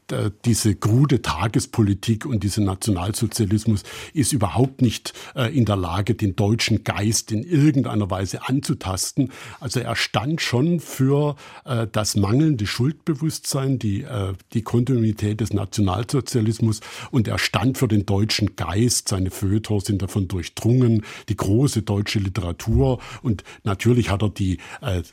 diese 0.45 0.73
krude 0.73 1.21
Tagespolitik 1.21 2.25
und 2.25 2.45
dieser 2.45 2.61
Nationalsozialismus 2.61 3.83
ist 4.13 4.31
überhaupt 4.31 4.81
nicht 4.81 5.11
äh, 5.35 5.53
in 5.53 5.65
der 5.65 5.75
Lage, 5.75 6.15
den 6.15 6.37
deutschen 6.37 6.85
Geist 6.85 7.33
in 7.33 7.56
irgendeiner 7.57 8.09
Weise 8.09 8.47
anzutasten. 8.47 9.31
Also 9.59 9.79
er 9.79 9.95
stand 9.95 10.41
schon 10.41 10.79
für 10.79 11.35
äh, 11.65 11.87
das 11.91 12.15
mangelnde 12.15 12.67
Schuldbewusstsein, 12.67 13.79
die, 13.79 14.03
äh, 14.03 14.33
die 14.53 14.61
Kontinuität 14.61 15.41
des 15.41 15.53
Nationalsozialismus. 15.53 16.81
Und 17.11 17.27
er 17.27 17.39
stand 17.39 17.77
für 17.77 17.87
den 17.87 18.05
deutschen 18.05 18.55
Geist. 18.55 19.09
Seine 19.09 19.31
Feuilletons 19.31 19.85
sind 19.85 20.01
davon 20.01 20.27
durchdrungen, 20.27 21.03
die 21.29 21.35
große 21.35 21.81
deutsche 21.81 22.19
Literatur. 22.19 22.99
Und 23.21 23.43
natürlich 23.63 24.09
hat 24.09 24.21
er 24.21 24.29
die 24.29 24.59
äh, 24.81 24.99
äh 24.99 25.03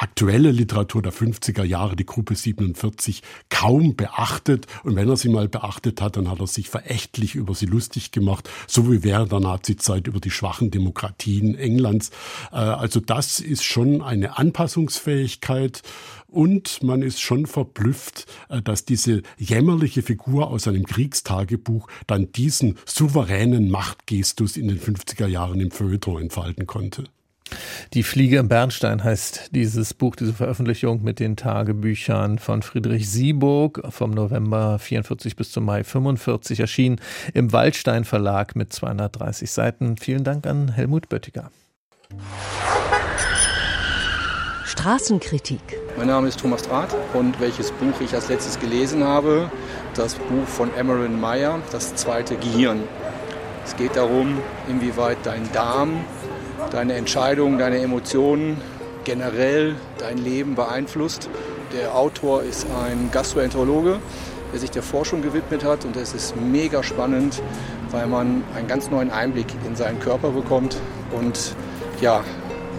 aktuelle 0.00 0.50
Literatur 0.50 1.02
der 1.02 1.12
50er 1.12 1.64
Jahre, 1.64 1.96
die 1.96 2.06
Gruppe 2.06 2.34
47, 2.34 3.22
kaum 3.50 3.96
beachtet. 3.96 4.66
Und 4.84 4.96
wenn 4.96 5.08
er 5.08 5.16
sie 5.16 5.28
mal 5.28 5.48
beachtet 5.48 6.00
hat, 6.00 6.16
dann 6.16 6.30
hat 6.30 6.40
er 6.40 6.46
sich 6.46 6.68
verächtlich 6.68 7.34
über 7.34 7.54
sie 7.54 7.66
lustig 7.66 8.12
gemacht, 8.12 8.48
so 8.66 8.90
wie 8.90 9.02
während 9.02 9.32
der 9.32 9.40
Nazizeit 9.40 10.06
über 10.06 10.20
die 10.20 10.30
schwachen 10.30 10.70
Demokratien 10.70 11.54
England 11.56 11.89
Deutschlands. 11.90 12.10
Äh, 12.52 12.56
also 12.56 13.00
das 13.00 13.40
ist 13.40 13.64
schon 13.64 14.02
eine 14.02 14.38
Anpassungsfähigkeit 14.38 15.82
und 16.26 16.82
man 16.82 17.02
ist 17.02 17.20
schon 17.20 17.46
verblüfft, 17.46 18.26
äh, 18.48 18.62
dass 18.62 18.84
diese 18.84 19.22
jämmerliche 19.36 20.02
Figur 20.02 20.48
aus 20.48 20.68
einem 20.68 20.86
Kriegstagebuch 20.86 21.88
dann 22.06 22.32
diesen 22.32 22.78
souveränen 22.86 23.70
Machtgestus 23.70 24.56
in 24.56 24.68
den 24.68 24.80
50er 24.80 25.26
Jahren 25.26 25.60
im 25.60 25.70
Feuilleton 25.70 26.22
entfalten 26.22 26.66
konnte. 26.66 27.04
Die 27.94 28.02
Fliege 28.02 28.38
im 28.38 28.48
Bernstein 28.48 29.02
heißt 29.02 29.50
dieses 29.52 29.94
Buch, 29.94 30.16
diese 30.16 30.32
Veröffentlichung 30.32 31.02
mit 31.02 31.18
den 31.18 31.36
Tagebüchern 31.36 32.38
von 32.38 32.62
Friedrich 32.62 33.10
Sieburg 33.10 33.82
vom 33.90 34.12
November 34.12 34.78
44 34.78 35.36
bis 35.36 35.50
zum 35.50 35.64
Mai 35.64 35.84
45 35.84 36.60
erschien 36.60 37.00
im 37.34 37.52
Waldstein 37.52 38.04
Verlag 38.04 38.54
mit 38.56 38.72
230 38.72 39.50
Seiten. 39.50 39.96
Vielen 39.96 40.24
Dank 40.24 40.46
an 40.46 40.72
Helmut 40.72 41.08
Böttiger. 41.08 41.50
Straßenkritik. 44.64 45.60
Mein 45.98 46.06
Name 46.06 46.28
ist 46.28 46.40
Thomas 46.40 46.62
Draht 46.62 46.96
und 47.12 47.38
welches 47.38 47.70
Buch 47.70 48.00
ich 48.00 48.14
als 48.14 48.28
letztes 48.28 48.58
gelesen 48.58 49.04
habe, 49.04 49.50
das 49.94 50.14
Buch 50.14 50.46
von 50.46 50.70
Emerin 50.74 51.20
Meyer, 51.20 51.58
das 51.70 51.94
zweite 51.96 52.36
Gehirn. 52.36 52.84
Es 53.64 53.76
geht 53.76 53.96
darum, 53.96 54.38
inwieweit 54.68 55.18
dein 55.24 55.52
Darm, 55.52 56.04
deine 56.70 56.94
Entscheidungen, 56.94 57.58
deine 57.58 57.78
Emotionen 57.78 58.58
generell 59.04 59.74
dein 59.98 60.18
Leben 60.18 60.54
beeinflusst. 60.54 61.28
Der 61.72 61.94
Autor 61.94 62.42
ist 62.42 62.66
ein 62.86 63.10
Gastroenterologe, 63.12 63.98
der 64.52 64.60
sich 64.60 64.70
der 64.70 64.82
Forschung 64.82 65.20
gewidmet 65.20 65.62
hat 65.62 65.84
und 65.84 65.94
es 65.96 66.14
ist 66.14 66.34
mega 66.36 66.82
spannend, 66.82 67.42
weil 67.90 68.06
man 68.06 68.44
einen 68.56 68.66
ganz 68.66 68.90
neuen 68.90 69.10
Einblick 69.10 69.48
in 69.66 69.76
seinen 69.76 70.00
Körper 70.00 70.30
bekommt 70.30 70.76
und 71.12 71.54
ja, 72.00 72.24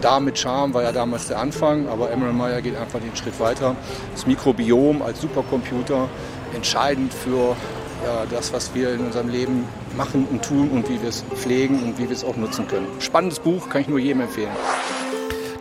da 0.01 0.19
mit 0.19 0.37
Charme 0.37 0.73
war 0.73 0.83
ja 0.83 0.91
damals 0.91 1.27
der 1.27 1.39
Anfang, 1.39 1.87
aber 1.87 2.11
Emerald 2.11 2.35
Meyer 2.35 2.61
geht 2.61 2.75
einfach 2.75 2.99
den 2.99 3.15
Schritt 3.15 3.39
weiter. 3.39 3.75
Das 4.13 4.25
Mikrobiom 4.25 5.01
als 5.01 5.21
Supercomputer 5.21 6.09
entscheidend 6.55 7.13
für 7.13 7.55
ja, 8.03 8.25
das, 8.29 8.51
was 8.51 8.73
wir 8.73 8.93
in 8.93 9.01
unserem 9.01 9.29
Leben 9.29 9.65
machen 9.95 10.27
und 10.29 10.43
tun 10.43 10.69
und 10.69 10.89
wie 10.89 11.01
wir 11.01 11.09
es 11.09 11.23
pflegen 11.35 11.83
und 11.83 11.99
wie 11.99 12.09
wir 12.09 12.15
es 12.15 12.23
auch 12.23 12.35
nutzen 12.35 12.67
können. 12.67 12.87
Spannendes 12.99 13.39
Buch, 13.39 13.69
kann 13.69 13.81
ich 13.81 13.87
nur 13.87 13.99
jedem 13.99 14.21
empfehlen. 14.21 14.51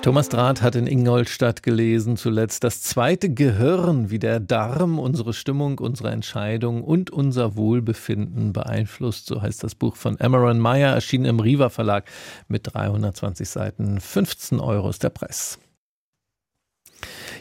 Thomas 0.03 0.31
Draht 0.31 0.63
hat 0.63 0.77
in 0.77 0.87
Ingolstadt 0.87 1.63
gelesen 1.63 2.17
zuletzt 2.17 2.65
das 2.65 2.81
zweite 2.81 3.35
Gehirn, 3.35 4.11
wie 4.11 4.19
der 4.19 4.41
Darm 4.41 4.99
unsere 4.99 5.35
Stimmung, 5.35 5.79
unsere 5.79 6.11
Entscheidung 6.11 6.83
und 6.83 7.11
unser 7.11 7.55
Wohlbefinden 7.55 8.55
beeinflusst. 8.55 9.27
So 9.27 9.43
heißt 9.43 9.63
das 9.63 9.75
Buch 9.75 9.97
von 9.97 10.19
Amaron 10.19 10.59
Meyer, 10.59 10.95
erschienen 10.95 11.27
im 11.27 11.39
Riva 11.39 11.69
Verlag 11.69 12.07
mit 12.49 12.73
320 12.73 13.47
Seiten. 13.47 14.01
15 14.01 14.59
Euro 14.59 14.89
ist 14.89 15.03
der 15.03 15.11
Preis. 15.11 15.59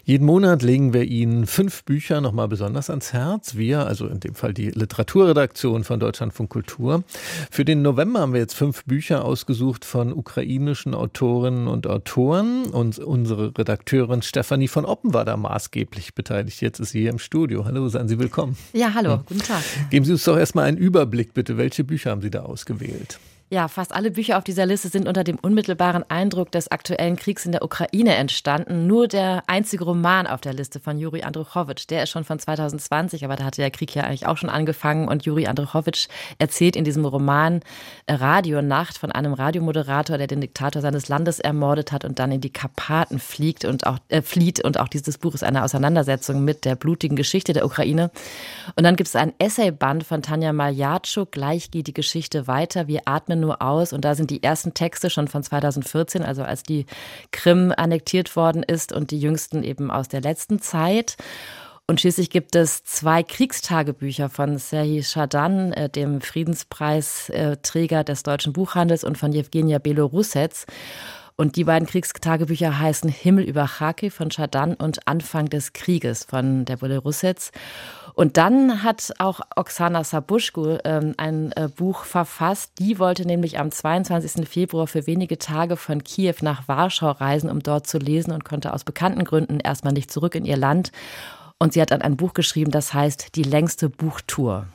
Jeden 0.04 0.26
Monat 0.26 0.63
legen 0.63 0.93
wir 0.93 1.04
Ihnen 1.04 1.45
fünf 1.45 1.84
Bücher 1.84 2.22
nochmal 2.22 2.48
besonders 2.48 2.89
ans 2.89 3.13
Herz. 3.13 3.56
Wir, 3.56 3.86
also 3.86 4.08
in 4.08 4.19
dem 4.19 4.36
Fall 4.36 4.54
die 4.54 4.72
Literaturredaktion 4.72 5.84
von 5.84 6.00
Deutschlandfunk 6.00 6.50
Kultur. 6.50 7.04
Für 7.52 7.65
den 7.65 7.82
November 7.82 8.22
haben 8.22 8.34
wir 8.34 8.39
jetzt 8.39 8.56
fünf 8.56 8.86
Bücher 8.86 9.24
ausgesucht 9.24 9.86
von 9.86 10.13
ukrainischen 10.13 10.95
Autorinnen 10.95 11.67
und 11.67 11.88
Autoren. 11.88 12.65
Und 12.65 13.00
unsere 13.00 13.58
Redakteurin 13.58 14.22
Stefanie 14.22 14.67
von 14.67 14.86
Oppen 14.86 15.13
war 15.13 15.26
da 15.26 15.38
maßgeblich 15.38 16.15
beteiligt. 16.15 16.62
Jetzt 16.62 16.80
ist 16.80 16.91
sie 16.91 17.02
hier 17.02 17.12
im 17.12 17.19
Studio. 17.19 17.65
Hallo, 17.65 17.88
seien 17.89 18.08
Sie 18.08 18.19
willkommen. 18.19 18.58
Ja, 18.74 18.93
hallo, 18.93 19.17
hm. 19.17 19.24
guten 19.28 19.41
Tag. 19.41 19.62
Geben 19.89 20.06
Sie 20.06 20.13
uns 20.13 20.24
doch 20.24 20.38
erstmal 20.38 20.65
einen 20.65 20.78
Überblick, 20.78 21.34
bitte. 21.34 21.58
Welche 21.58 21.84
Bücher 21.84 22.12
haben 22.12 22.22
Sie 22.22 22.32
da 22.32 22.41
ausgewählt? 22.41 23.19
Ja, 23.51 23.67
fast 23.67 23.95
alle 23.95 24.12
Bücher 24.12 24.38
auf 24.38 24.43
dieser 24.43 24.67
Liste 24.67 24.89
sind 24.89 25.07
unter 25.07 25.23
dem 25.23 25.39
unmittelbaren 25.39 26.03
Eindruck 26.07 26.51
des 26.51 26.69
aktuellen 26.69 27.15
Kriegs 27.15 27.47
in 27.47 27.51
der 27.51 27.63
Ukraine 27.63 28.13
entstanden. 28.13 28.85
Nur 28.85 29.07
der 29.07 29.41
einzige 29.47 29.85
Roman 29.85 30.27
auf 30.27 30.39
der 30.39 30.53
Liste 30.53 30.79
von 30.79 30.99
Juri 30.99 31.23
Andruchowitsch, 31.23 31.89
der 31.89 32.03
ist 32.03 32.12
schon 32.12 32.25
von 32.25 32.38
2020, 32.38 33.25
aber 33.25 33.38
da 33.38 33.45
hatte 33.45 33.62
der 33.62 33.71
Krieg 33.71 33.95
ja 33.95 34.03
eigentlich 34.03 34.27
auch 34.27 34.38
schon 34.38 34.51
angefangen. 34.51 35.07
Und 35.07 35.25
Juri 35.25 35.47
Andruchowitsch 35.47 36.09
erzählt 36.38 36.75
in 36.75 36.83
diesem 36.83 37.05
Roman 37.05 37.62
Radionacht 38.07 38.99
von 38.99 39.12
einem 39.12 39.33
Radiomoderator, 39.33 40.19
der 40.19 40.27
den 40.27 40.41
Diktator 40.41 40.83
seines 40.83 41.07
Landes 41.07 41.39
ermordet 41.39 41.91
hat 41.91 42.05
und 42.05 42.19
dann 42.19 42.31
in 42.31 42.41
die 42.41 42.53
Karpaten 42.53 43.17
fliegt 43.17 43.65
und 43.65 43.88
auch 43.88 43.97
äh, 44.09 44.21
flieht. 44.21 44.63
Und 44.63 44.79
auch 44.79 44.89
dieses 44.89 45.17
Buch 45.17 45.33
ist 45.33 45.43
eine 45.43 45.63
Auseinandersetzung 45.63 46.45
mit 46.45 46.65
der 46.65 46.75
blutigen 46.75 47.15
Geschichte 47.15 47.53
der 47.53 47.65
Ukraine. 47.65 48.12
Und 48.75 48.83
dann 48.83 48.95
gibt 48.95 49.07
es 49.07 49.15
ein 49.15 49.33
Essayband 49.39 50.03
von 50.03 50.21
Tanja 50.21 50.53
Maljatschuk, 50.53 51.31
gleich 51.31 51.71
geht 51.71 51.88
die 51.88 51.93
Geschichte 51.93 52.45
weiter. 52.45 52.88
Wir 52.88 53.01
atmen 53.05 53.38
nur 53.39 53.62
aus. 53.62 53.93
Und 53.93 54.06
da 54.06 54.15
sind 54.15 54.30
die 54.30 54.43
ersten 54.43 54.73
Texte 54.73 55.10
schon 55.10 55.28
von 55.28 55.43
2014, 55.43 56.23
also 56.23 56.43
als 56.43 56.63
die 56.63 56.86
Krim 57.32 57.73
annektiert 57.75 58.36
worden 58.36 58.63
ist 58.63 58.91
und 58.91 59.12
die 59.12 59.19
jüngsten 59.19 59.63
eben 59.63 59.91
aus 59.91 60.08
der 60.08 60.21
letzten 60.21 60.60
Zeit. 60.60 61.17
Und 61.89 61.99
schließlich 61.99 62.30
gibt 62.30 62.56
es 62.56 62.84
zwei 62.84 63.23
Kriegstagebücher 63.23 64.30
von 64.30 64.60
Serhii 64.60 65.02
Shadan, 65.02 65.73
äh, 65.73 65.89
dem 65.89 66.21
Friedenspreisträger 66.21 68.04
des 68.04 68.21
deutschen 68.21 68.54
Buchhandels, 68.54 69.04
und 69.04 69.17
von 69.17 69.32
Jewgenia 69.32 69.80
Belorussets. 69.80 70.67
Und 71.39 71.56
die 71.56 71.63
beiden 71.63 71.88
Kriegstagebücher 71.88 72.80
heißen 72.80 73.10
Himmel 73.10 73.45
über 73.45 73.65
Kharkiv 73.65 74.13
von 74.13 74.30
Shadan 74.30 74.73
und 74.73 75.08
Anfang 75.08 75.45
des 75.45 75.71
Krieges 75.71 76.25
von 76.25 76.65
der 76.65 76.75
Belorussets. 76.75 77.54
Und 78.13 78.36
dann 78.36 78.84
hat 78.84 79.13
auch 79.19 79.39
Oksana 79.56 80.04
Sabuschko 80.04 80.80
ähm, 80.84 81.13
ein 81.15 81.54
äh, 81.54 81.69
Buch 81.73 82.04
verfasst. 82.04 82.73
Die 82.80 82.99
wollte 82.99 83.25
nämlich 83.25 83.58
am 83.58 83.71
22. 83.71 84.49
Februar 84.49 84.86
für 84.86 85.08
wenige 85.08 85.38
Tage 85.38 85.78
von 85.78 86.04
Kiew 86.04 86.36
nach 86.41 86.67
Warschau 86.67 87.12
reisen, 87.12 87.49
um 87.49 87.63
dort 87.63 87.88
zu 87.88 87.99
lesen 87.99 88.34
und 88.34 88.43
konnte 88.43 88.73
aus 88.73 88.84
bekannten 88.84 89.23
Gründen 89.23 89.62
erstmal 89.62 89.93
nicht 89.93 90.12
zurück 90.12 90.36
in 90.36 90.43
ihr 90.43 90.58
Land. 90.58 90.91
Und 91.58 91.71
sie 91.71 91.82
hat 91.82 91.91
dann 91.91 92.02
ein 92.02 92.17
Buch 92.17 92.34
geschrieben, 92.34 92.71
das 92.71 92.93
heißt 92.93 93.38
Die 93.38 93.43
längste 93.43 93.88
Buchtour. 93.88 94.65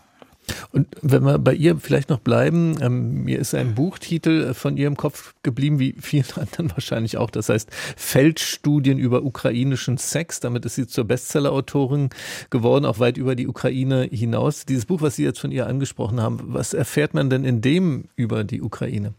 Und 0.72 0.88
wenn 1.02 1.24
wir 1.24 1.38
bei 1.38 1.54
ihr 1.54 1.78
vielleicht 1.78 2.10
noch 2.10 2.18
bleiben, 2.18 2.76
ähm, 2.80 3.24
mir 3.24 3.38
ist 3.38 3.54
ein 3.54 3.74
Buchtitel 3.74 4.54
von 4.54 4.76
ihr 4.76 4.86
im 4.86 4.96
Kopf 4.96 5.34
geblieben, 5.42 5.78
wie 5.78 5.94
vielen 6.00 6.26
anderen 6.36 6.70
wahrscheinlich 6.70 7.16
auch. 7.16 7.30
Das 7.30 7.48
heißt 7.48 7.70
Feldstudien 7.96 8.98
über 8.98 9.22
ukrainischen 9.22 9.98
Sex. 9.98 10.40
Damit 10.40 10.64
ist 10.64 10.74
sie 10.74 10.86
zur 10.86 11.04
Bestsellerautorin 11.04 12.10
geworden, 12.50 12.84
auch 12.84 12.98
weit 12.98 13.16
über 13.16 13.34
die 13.34 13.48
Ukraine 13.48 14.08
hinaus. 14.10 14.66
Dieses 14.66 14.86
Buch, 14.86 15.00
was 15.00 15.16
Sie 15.16 15.24
jetzt 15.24 15.38
von 15.38 15.52
ihr 15.52 15.66
angesprochen 15.66 16.20
haben, 16.20 16.40
was 16.42 16.74
erfährt 16.74 17.14
man 17.14 17.30
denn 17.30 17.44
in 17.44 17.60
dem 17.60 18.04
über 18.16 18.44
die 18.44 18.62
Ukraine? 18.62 19.14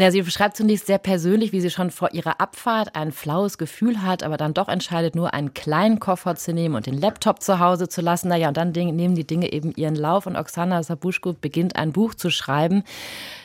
Na, 0.00 0.10
sie 0.10 0.22
beschreibt 0.22 0.56
zunächst 0.56 0.86
sehr 0.86 0.96
persönlich, 0.96 1.52
wie 1.52 1.60
sie 1.60 1.68
schon 1.68 1.90
vor 1.90 2.14
ihrer 2.14 2.40
Abfahrt 2.40 2.96
ein 2.96 3.12
flaues 3.12 3.58
Gefühl 3.58 4.00
hat, 4.00 4.22
aber 4.22 4.38
dann 4.38 4.54
doch 4.54 4.70
entscheidet, 4.70 5.14
nur 5.14 5.34
einen 5.34 5.52
kleinen 5.52 6.00
Koffer 6.00 6.36
zu 6.36 6.54
nehmen 6.54 6.74
und 6.74 6.86
den 6.86 6.98
Laptop 6.98 7.42
zu 7.42 7.58
Hause 7.58 7.86
zu 7.86 8.00
lassen. 8.00 8.28
Naja, 8.28 8.48
und 8.48 8.56
dann 8.56 8.70
nehmen 8.70 9.14
die 9.14 9.26
Dinge 9.26 9.52
eben 9.52 9.74
ihren 9.76 9.96
Lauf 9.96 10.24
und 10.24 10.36
Oksana 10.36 10.82
Sabuschko 10.82 11.34
beginnt 11.34 11.76
ein 11.76 11.92
Buch 11.92 12.14
zu 12.14 12.30
schreiben, 12.30 12.82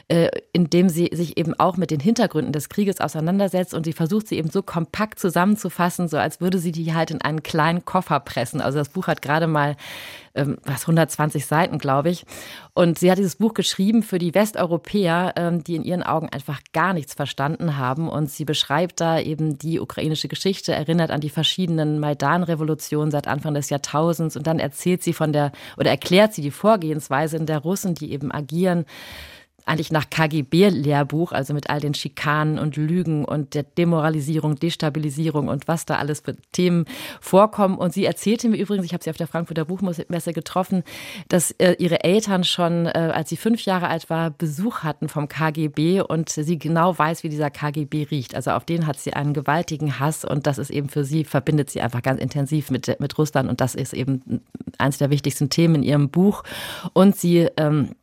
äh, 0.07 0.29
indem 0.53 0.87
sie 0.87 1.09
sich 1.13 1.37
eben 1.37 1.59
auch 1.59 1.77
mit 1.77 1.89
den 1.89 1.99
Hintergründen 1.99 2.53
des 2.53 2.69
Krieges 2.69 3.01
auseinandersetzt 3.01 3.73
und 3.73 3.85
sie 3.85 3.93
versucht 3.93 4.27
sie 4.27 4.37
eben 4.37 4.51
so 4.51 4.61
kompakt 4.61 5.19
zusammenzufassen, 5.19 6.07
so 6.07 6.17
als 6.17 6.39
würde 6.39 6.59
sie 6.59 6.71
die 6.71 6.93
halt 6.93 7.09
in 7.09 7.21
einen 7.21 7.41
kleinen 7.41 7.85
Koffer 7.85 8.19
pressen. 8.19 8.61
Also 8.61 8.77
das 8.77 8.89
Buch 8.89 9.07
hat 9.07 9.23
gerade 9.23 9.47
mal 9.47 9.75
ähm, 10.35 10.57
was 10.63 10.83
120 10.83 11.47
Seiten, 11.47 11.79
glaube 11.79 12.11
ich. 12.11 12.25
Und 12.73 12.99
sie 12.99 13.09
hat 13.09 13.17
dieses 13.17 13.37
Buch 13.37 13.55
geschrieben 13.55 14.03
für 14.03 14.19
die 14.19 14.35
Westeuropäer, 14.35 15.33
ähm, 15.37 15.63
die 15.63 15.75
in 15.75 15.83
ihren 15.83 16.03
Augen 16.03 16.29
einfach 16.29 16.59
gar 16.71 16.93
nichts 16.93 17.15
verstanden 17.15 17.77
haben. 17.77 18.07
Und 18.07 18.29
sie 18.29 18.45
beschreibt 18.45 19.01
da 19.01 19.19
eben 19.19 19.57
die 19.57 19.79
ukrainische 19.79 20.27
Geschichte, 20.27 20.73
erinnert 20.73 21.09
an 21.09 21.21
die 21.21 21.29
verschiedenen 21.29 21.99
Maidan-Revolutionen 21.99 23.09
seit 23.09 23.27
Anfang 23.27 23.55
des 23.55 23.69
Jahrtausends 23.69 24.37
und 24.37 24.45
dann 24.45 24.59
erzählt 24.59 25.01
sie 25.01 25.13
von 25.13 25.33
der 25.33 25.51
oder 25.77 25.89
erklärt 25.89 26.33
sie 26.33 26.41
die 26.41 26.51
Vorgehensweise 26.51 27.39
der 27.39 27.59
Russen, 27.59 27.95
die 27.95 28.11
eben 28.11 28.31
agieren 28.31 28.85
eigentlich 29.65 29.91
nach 29.91 30.09
KGB-Lehrbuch, 30.09 31.31
also 31.31 31.53
mit 31.53 31.69
all 31.69 31.79
den 31.79 31.95
Schikanen 31.95 32.59
und 32.59 32.77
Lügen 32.77 33.25
und 33.25 33.55
der 33.55 33.63
Demoralisierung, 33.63 34.55
Destabilisierung 34.55 35.47
und 35.47 35.67
was 35.67 35.85
da 35.85 35.95
alles 35.95 36.19
für 36.19 36.35
Themen 36.51 36.85
vorkommen. 37.19 37.77
Und 37.77 37.91
sie 37.91 38.05
erzählte 38.05 38.47
mir 38.47 38.57
übrigens, 38.57 38.85
ich 38.85 38.93
habe 38.93 39.03
sie 39.03 39.09
auf 39.09 39.17
der 39.17 39.27
Frankfurter 39.27 39.65
Buchmesse 39.65 40.33
getroffen, 40.33 40.83
dass 41.29 41.51
äh, 41.51 41.75
ihre 41.79 42.03
Eltern 42.03 42.43
schon, 42.43 42.85
äh, 42.85 43.11
als 43.13 43.29
sie 43.29 43.37
fünf 43.37 43.65
Jahre 43.65 43.87
alt 43.87 44.09
war, 44.09 44.29
Besuch 44.29 44.83
hatten 44.83 45.09
vom 45.09 45.27
KGB 45.27 46.01
und 46.01 46.29
sie 46.29 46.59
genau 46.59 46.97
weiß, 46.97 47.23
wie 47.23 47.29
dieser 47.29 47.49
KGB 47.49 48.07
riecht. 48.11 48.35
Also 48.35 48.51
auf 48.51 48.65
den 48.65 48.85
hat 48.85 48.99
sie 48.99 49.13
einen 49.13 49.33
gewaltigen 49.33 49.99
Hass 49.99 50.25
und 50.25 50.45
das 50.45 50.59
ist 50.59 50.69
eben 50.69 50.89
für 50.89 51.03
sie, 51.03 51.23
verbindet 51.23 51.71
sie 51.71 51.81
einfach 51.81 52.03
ganz 52.03 52.21
intensiv 52.21 52.69
mit, 52.69 52.99
mit 52.99 53.17
Russland 53.17 53.49
und 53.49 53.61
das 53.61 53.73
ist 53.73 53.93
eben 53.93 54.41
eines 54.77 54.99
der 54.99 55.09
wichtigsten 55.09 55.49
Themen 55.49 55.75
in 55.75 55.83
ihrem 55.83 56.09
Buch. 56.09 56.43
Und 56.93 57.15
sie 57.15 57.47
ähm, 57.57 57.95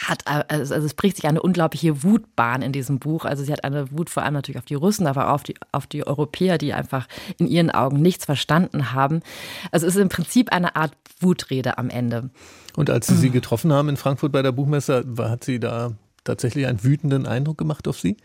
hat, 0.00 0.26
also 0.26 0.74
es 0.74 0.94
bricht 0.94 1.16
sich 1.16 1.26
eine 1.26 1.42
unglaubliche 1.42 2.02
Wutbahn 2.02 2.62
in 2.62 2.72
diesem 2.72 2.98
Buch. 2.98 3.24
Also 3.24 3.44
sie 3.44 3.52
hat 3.52 3.64
eine 3.64 3.90
Wut 3.92 4.08
vor 4.08 4.22
allem 4.22 4.34
natürlich 4.34 4.58
auf 4.58 4.64
die 4.64 4.74
Russen, 4.74 5.06
aber 5.06 5.28
auch 5.28 5.34
auf 5.34 5.42
die, 5.42 5.54
auf 5.70 5.86
die 5.86 6.06
Europäer, 6.06 6.58
die 6.58 6.72
einfach 6.72 7.06
in 7.38 7.46
ihren 7.46 7.70
Augen 7.70 8.00
nichts 8.00 8.24
verstanden 8.24 8.92
haben. 8.92 9.20
Also 9.70 9.86
es 9.86 9.94
ist 9.94 10.00
im 10.00 10.08
Prinzip 10.08 10.50
eine 10.52 10.76
Art 10.76 10.92
Wutrede 11.20 11.78
am 11.78 11.90
Ende. 11.90 12.30
Und 12.74 12.88
als 12.88 13.06
Sie 13.06 13.16
sie 13.16 13.30
getroffen 13.30 13.72
haben 13.72 13.90
in 13.90 13.96
Frankfurt 13.96 14.32
bei 14.32 14.42
der 14.42 14.52
Buchmesse, 14.52 15.04
hat 15.18 15.44
sie 15.44 15.60
da 15.60 15.92
tatsächlich 16.24 16.66
einen 16.66 16.82
wütenden 16.82 17.26
Eindruck 17.26 17.58
gemacht 17.58 17.86
auf 17.86 18.00
Sie? 18.00 18.16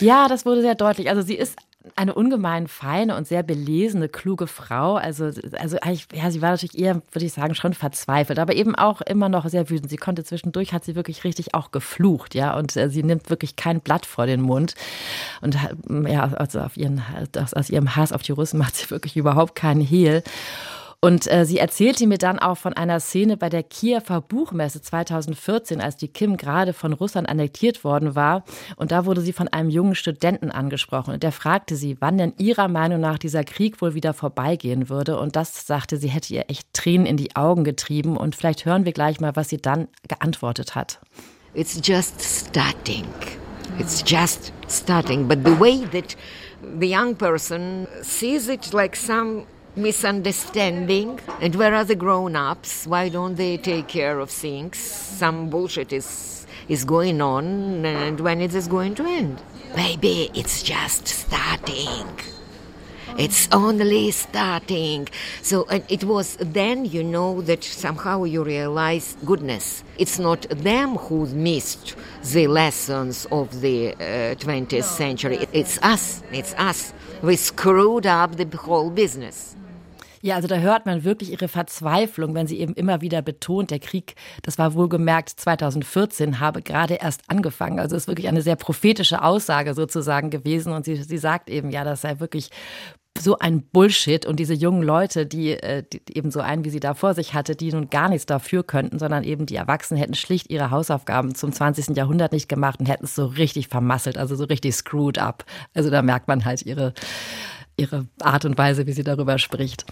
Ja, 0.00 0.28
das 0.28 0.44
wurde 0.44 0.62
sehr 0.62 0.74
deutlich. 0.74 1.08
Also 1.10 1.22
sie 1.22 1.34
ist 1.34 1.56
eine 1.96 2.14
ungemein 2.14 2.66
feine 2.66 3.16
und 3.16 3.28
sehr 3.28 3.42
belesene, 3.42 4.08
kluge 4.08 4.46
Frau. 4.46 4.94
Also, 4.94 5.30
also 5.58 5.76
ja, 6.12 6.30
sie 6.30 6.40
war 6.40 6.50
natürlich 6.50 6.78
eher, 6.78 7.02
würde 7.12 7.26
ich 7.26 7.32
sagen, 7.32 7.54
schon 7.54 7.74
verzweifelt, 7.74 8.38
aber 8.38 8.54
eben 8.54 8.74
auch 8.74 9.02
immer 9.02 9.28
noch 9.28 9.46
sehr 9.48 9.68
wütend. 9.68 9.90
Sie 9.90 9.96
konnte 9.96 10.24
zwischendurch, 10.24 10.72
hat 10.72 10.84
sie 10.84 10.96
wirklich 10.96 11.24
richtig 11.24 11.54
auch 11.54 11.70
geflucht, 11.72 12.34
ja, 12.34 12.56
und 12.56 12.74
äh, 12.76 12.88
sie 12.88 13.02
nimmt 13.02 13.28
wirklich 13.28 13.56
kein 13.56 13.80
Blatt 13.80 14.06
vor 14.06 14.26
den 14.26 14.40
Mund. 14.40 14.74
Und 15.42 15.58
ja, 16.08 16.24
also 16.24 16.60
auf 16.60 16.76
ihren, 16.76 17.02
aus 17.34 17.70
ihrem 17.70 17.96
Hass 17.96 18.12
auf 18.12 18.22
die 18.22 18.32
Russen 18.32 18.58
macht 18.64 18.76
sie 18.76 18.90
wirklich 18.90 19.16
überhaupt 19.16 19.54
keinen 19.54 19.82
Hehl. 19.82 20.22
Und 21.04 21.30
äh, 21.30 21.44
sie 21.44 21.58
erzählte 21.58 22.06
mir 22.06 22.16
dann 22.16 22.38
auch 22.38 22.56
von 22.56 22.72
einer 22.72 22.98
Szene 22.98 23.36
bei 23.36 23.50
der 23.50 23.62
Kiewer 23.62 24.22
Buchmesse 24.22 24.80
2014, 24.80 25.82
als 25.82 25.98
die 25.98 26.08
Kim 26.08 26.38
gerade 26.38 26.72
von 26.72 26.94
Russland 26.94 27.28
annektiert 27.28 27.84
worden 27.84 28.14
war. 28.14 28.42
Und 28.76 28.90
da 28.90 29.04
wurde 29.04 29.20
sie 29.20 29.34
von 29.34 29.48
einem 29.48 29.68
jungen 29.68 29.96
Studenten 29.96 30.50
angesprochen. 30.50 31.12
Und 31.12 31.22
der 31.22 31.30
fragte 31.30 31.76
sie, 31.76 31.98
wann 32.00 32.16
denn 32.16 32.32
ihrer 32.38 32.68
Meinung 32.68 33.00
nach 33.00 33.18
dieser 33.18 33.44
Krieg 33.44 33.82
wohl 33.82 33.92
wieder 33.92 34.14
vorbeigehen 34.14 34.88
würde. 34.88 35.18
Und 35.18 35.36
das 35.36 35.66
sagte 35.66 35.98
sie, 35.98 36.08
hätte 36.08 36.32
ihr 36.32 36.48
echt 36.48 36.72
Tränen 36.72 37.06
in 37.06 37.18
die 37.18 37.36
Augen 37.36 37.64
getrieben. 37.64 38.16
Und 38.16 38.34
vielleicht 38.34 38.64
hören 38.64 38.86
wir 38.86 38.92
gleich 38.92 39.20
mal, 39.20 39.36
was 39.36 39.50
sie 39.50 39.58
dann 39.58 39.88
geantwortet 40.08 40.74
hat. 40.74 41.00
It's 41.52 41.78
just 41.84 42.18
starting. 42.22 43.04
It's 43.78 44.02
just 44.06 44.54
starting. 44.70 45.28
But 45.28 45.40
the 45.44 45.60
way 45.60 45.82
that 45.92 46.16
the 46.80 46.90
young 46.90 47.14
person 47.14 47.86
sees 48.00 48.48
it 48.48 48.72
like 48.72 48.96
some 48.96 49.44
misunderstanding. 49.76 51.20
And 51.40 51.54
where 51.54 51.74
are 51.74 51.84
the 51.84 51.94
grown-ups? 51.94 52.86
Why 52.86 53.08
don't 53.08 53.36
they 53.36 53.56
take 53.56 53.88
care 53.88 54.18
of 54.18 54.30
things? 54.30 54.78
Some 54.78 55.50
bullshit 55.50 55.92
is 55.92 56.46
is 56.66 56.84
going 56.84 57.20
on, 57.20 57.84
and 57.84 58.20
when 58.20 58.40
is 58.40 58.52
this 58.54 58.66
going 58.66 58.94
to 58.94 59.04
end? 59.04 59.42
Maybe 59.76 60.30
it's 60.34 60.62
just 60.62 61.06
starting. 61.06 62.08
It's 63.18 63.48
only 63.52 64.10
starting. 64.10 65.08
So 65.42 65.66
and 65.70 65.84
it 65.88 66.04
was 66.04 66.36
then, 66.40 66.84
you 66.84 67.04
know, 67.04 67.42
that 67.42 67.62
somehow 67.62 68.24
you 68.24 68.42
realize, 68.42 69.16
goodness, 69.24 69.84
it's 69.98 70.18
not 70.18 70.42
them 70.50 70.96
who 70.96 71.26
missed 71.26 71.94
the 72.32 72.48
lessons 72.48 73.26
of 73.30 73.60
the 73.60 73.92
uh, 73.94 74.34
20th 74.36 74.84
century. 74.84 75.46
It's 75.52 75.78
us. 75.82 76.22
It's 76.32 76.54
us. 76.54 76.92
We 77.22 77.36
screwed 77.36 78.06
up 78.06 78.36
the 78.36 78.56
whole 78.56 78.90
business. 78.90 79.54
Ja, 80.24 80.36
also 80.36 80.48
da 80.48 80.56
hört 80.56 80.86
man 80.86 81.04
wirklich 81.04 81.32
ihre 81.32 81.48
Verzweiflung, 81.48 82.34
wenn 82.34 82.46
sie 82.46 82.58
eben 82.58 82.72
immer 82.72 83.02
wieder 83.02 83.20
betont, 83.20 83.70
der 83.70 83.78
Krieg, 83.78 84.14
das 84.40 84.56
war 84.56 84.72
wohlgemerkt 84.72 85.28
2014, 85.28 86.40
habe 86.40 86.62
gerade 86.62 86.94
erst 86.94 87.28
angefangen. 87.28 87.78
Also 87.78 87.94
es 87.94 88.04
ist 88.04 88.08
wirklich 88.08 88.28
eine 88.28 88.40
sehr 88.40 88.56
prophetische 88.56 89.22
Aussage 89.22 89.74
sozusagen 89.74 90.30
gewesen. 90.30 90.72
Und 90.72 90.86
sie, 90.86 90.96
sie 90.96 91.18
sagt 91.18 91.50
eben, 91.50 91.68
ja, 91.68 91.84
das 91.84 92.00
sei 92.00 92.20
wirklich 92.20 92.48
so 93.18 93.38
ein 93.38 93.64
Bullshit 93.64 94.24
und 94.24 94.40
diese 94.40 94.54
jungen 94.54 94.82
Leute, 94.82 95.26
die, 95.26 95.50
äh, 95.50 95.82
die, 95.92 96.00
eben 96.16 96.30
so 96.30 96.40
einen, 96.40 96.64
wie 96.64 96.70
sie 96.70 96.80
da 96.80 96.94
vor 96.94 97.12
sich 97.12 97.34
hatte, 97.34 97.54
die 97.54 97.70
nun 97.70 97.90
gar 97.90 98.08
nichts 98.08 98.24
dafür 98.24 98.64
könnten, 98.64 98.98
sondern 98.98 99.24
eben 99.24 99.44
die 99.44 99.56
Erwachsenen 99.56 100.00
hätten 100.00 100.14
schlicht 100.14 100.50
ihre 100.50 100.70
Hausaufgaben 100.70 101.34
zum 101.34 101.52
20. 101.52 101.94
Jahrhundert 101.98 102.32
nicht 102.32 102.48
gemacht 102.48 102.80
und 102.80 102.86
hätten 102.86 103.04
es 103.04 103.14
so 103.14 103.26
richtig 103.26 103.68
vermasselt, 103.68 104.16
also 104.16 104.36
so 104.36 104.44
richtig 104.44 104.74
screwed 104.74 105.18
up. 105.18 105.44
Also 105.74 105.90
da 105.90 106.00
merkt 106.00 106.28
man 106.28 106.46
halt 106.46 106.62
ihre 106.62 106.94
ihre 107.76 108.06
Art 108.20 108.44
und 108.44 108.56
Weise, 108.56 108.86
wie 108.86 108.92
sie 108.92 109.04
darüber 109.04 109.38
spricht. 109.38 109.84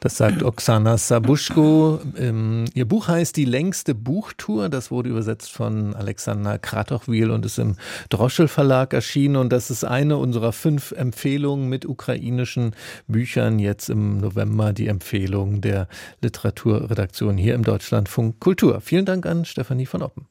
Das 0.00 0.16
sagt 0.16 0.42
Oksana 0.42 0.98
Sabuschko. 0.98 2.00
Ähm, 2.16 2.66
ihr 2.74 2.86
Buch 2.86 3.08
heißt 3.08 3.36
Die 3.36 3.44
längste 3.44 3.94
Buchtour. 3.94 4.68
Das 4.68 4.90
wurde 4.90 5.10
übersetzt 5.10 5.50
von 5.50 5.94
Alexander 5.94 6.58
Kratochwil 6.58 7.30
und 7.30 7.46
ist 7.46 7.58
im 7.58 7.76
Droschel 8.10 8.48
Verlag 8.48 8.92
erschienen. 8.92 9.36
Und 9.36 9.50
das 9.50 9.70
ist 9.70 9.84
eine 9.84 10.18
unserer 10.18 10.52
fünf 10.52 10.92
Empfehlungen 10.92 11.68
mit 11.68 11.86
ukrainischen 11.86 12.74
Büchern. 13.06 13.58
Jetzt 13.58 13.88
im 13.88 14.18
November 14.18 14.72
die 14.72 14.88
Empfehlung 14.88 15.60
der 15.60 15.88
Literaturredaktion 16.20 17.36
hier 17.36 17.54
im 17.54 17.64
Deutschlandfunk 17.64 18.40
Kultur. 18.40 18.80
Vielen 18.80 19.06
Dank 19.06 19.26
an 19.26 19.44
Stefanie 19.44 19.86
von 19.86 20.02
Oppen. 20.02 20.26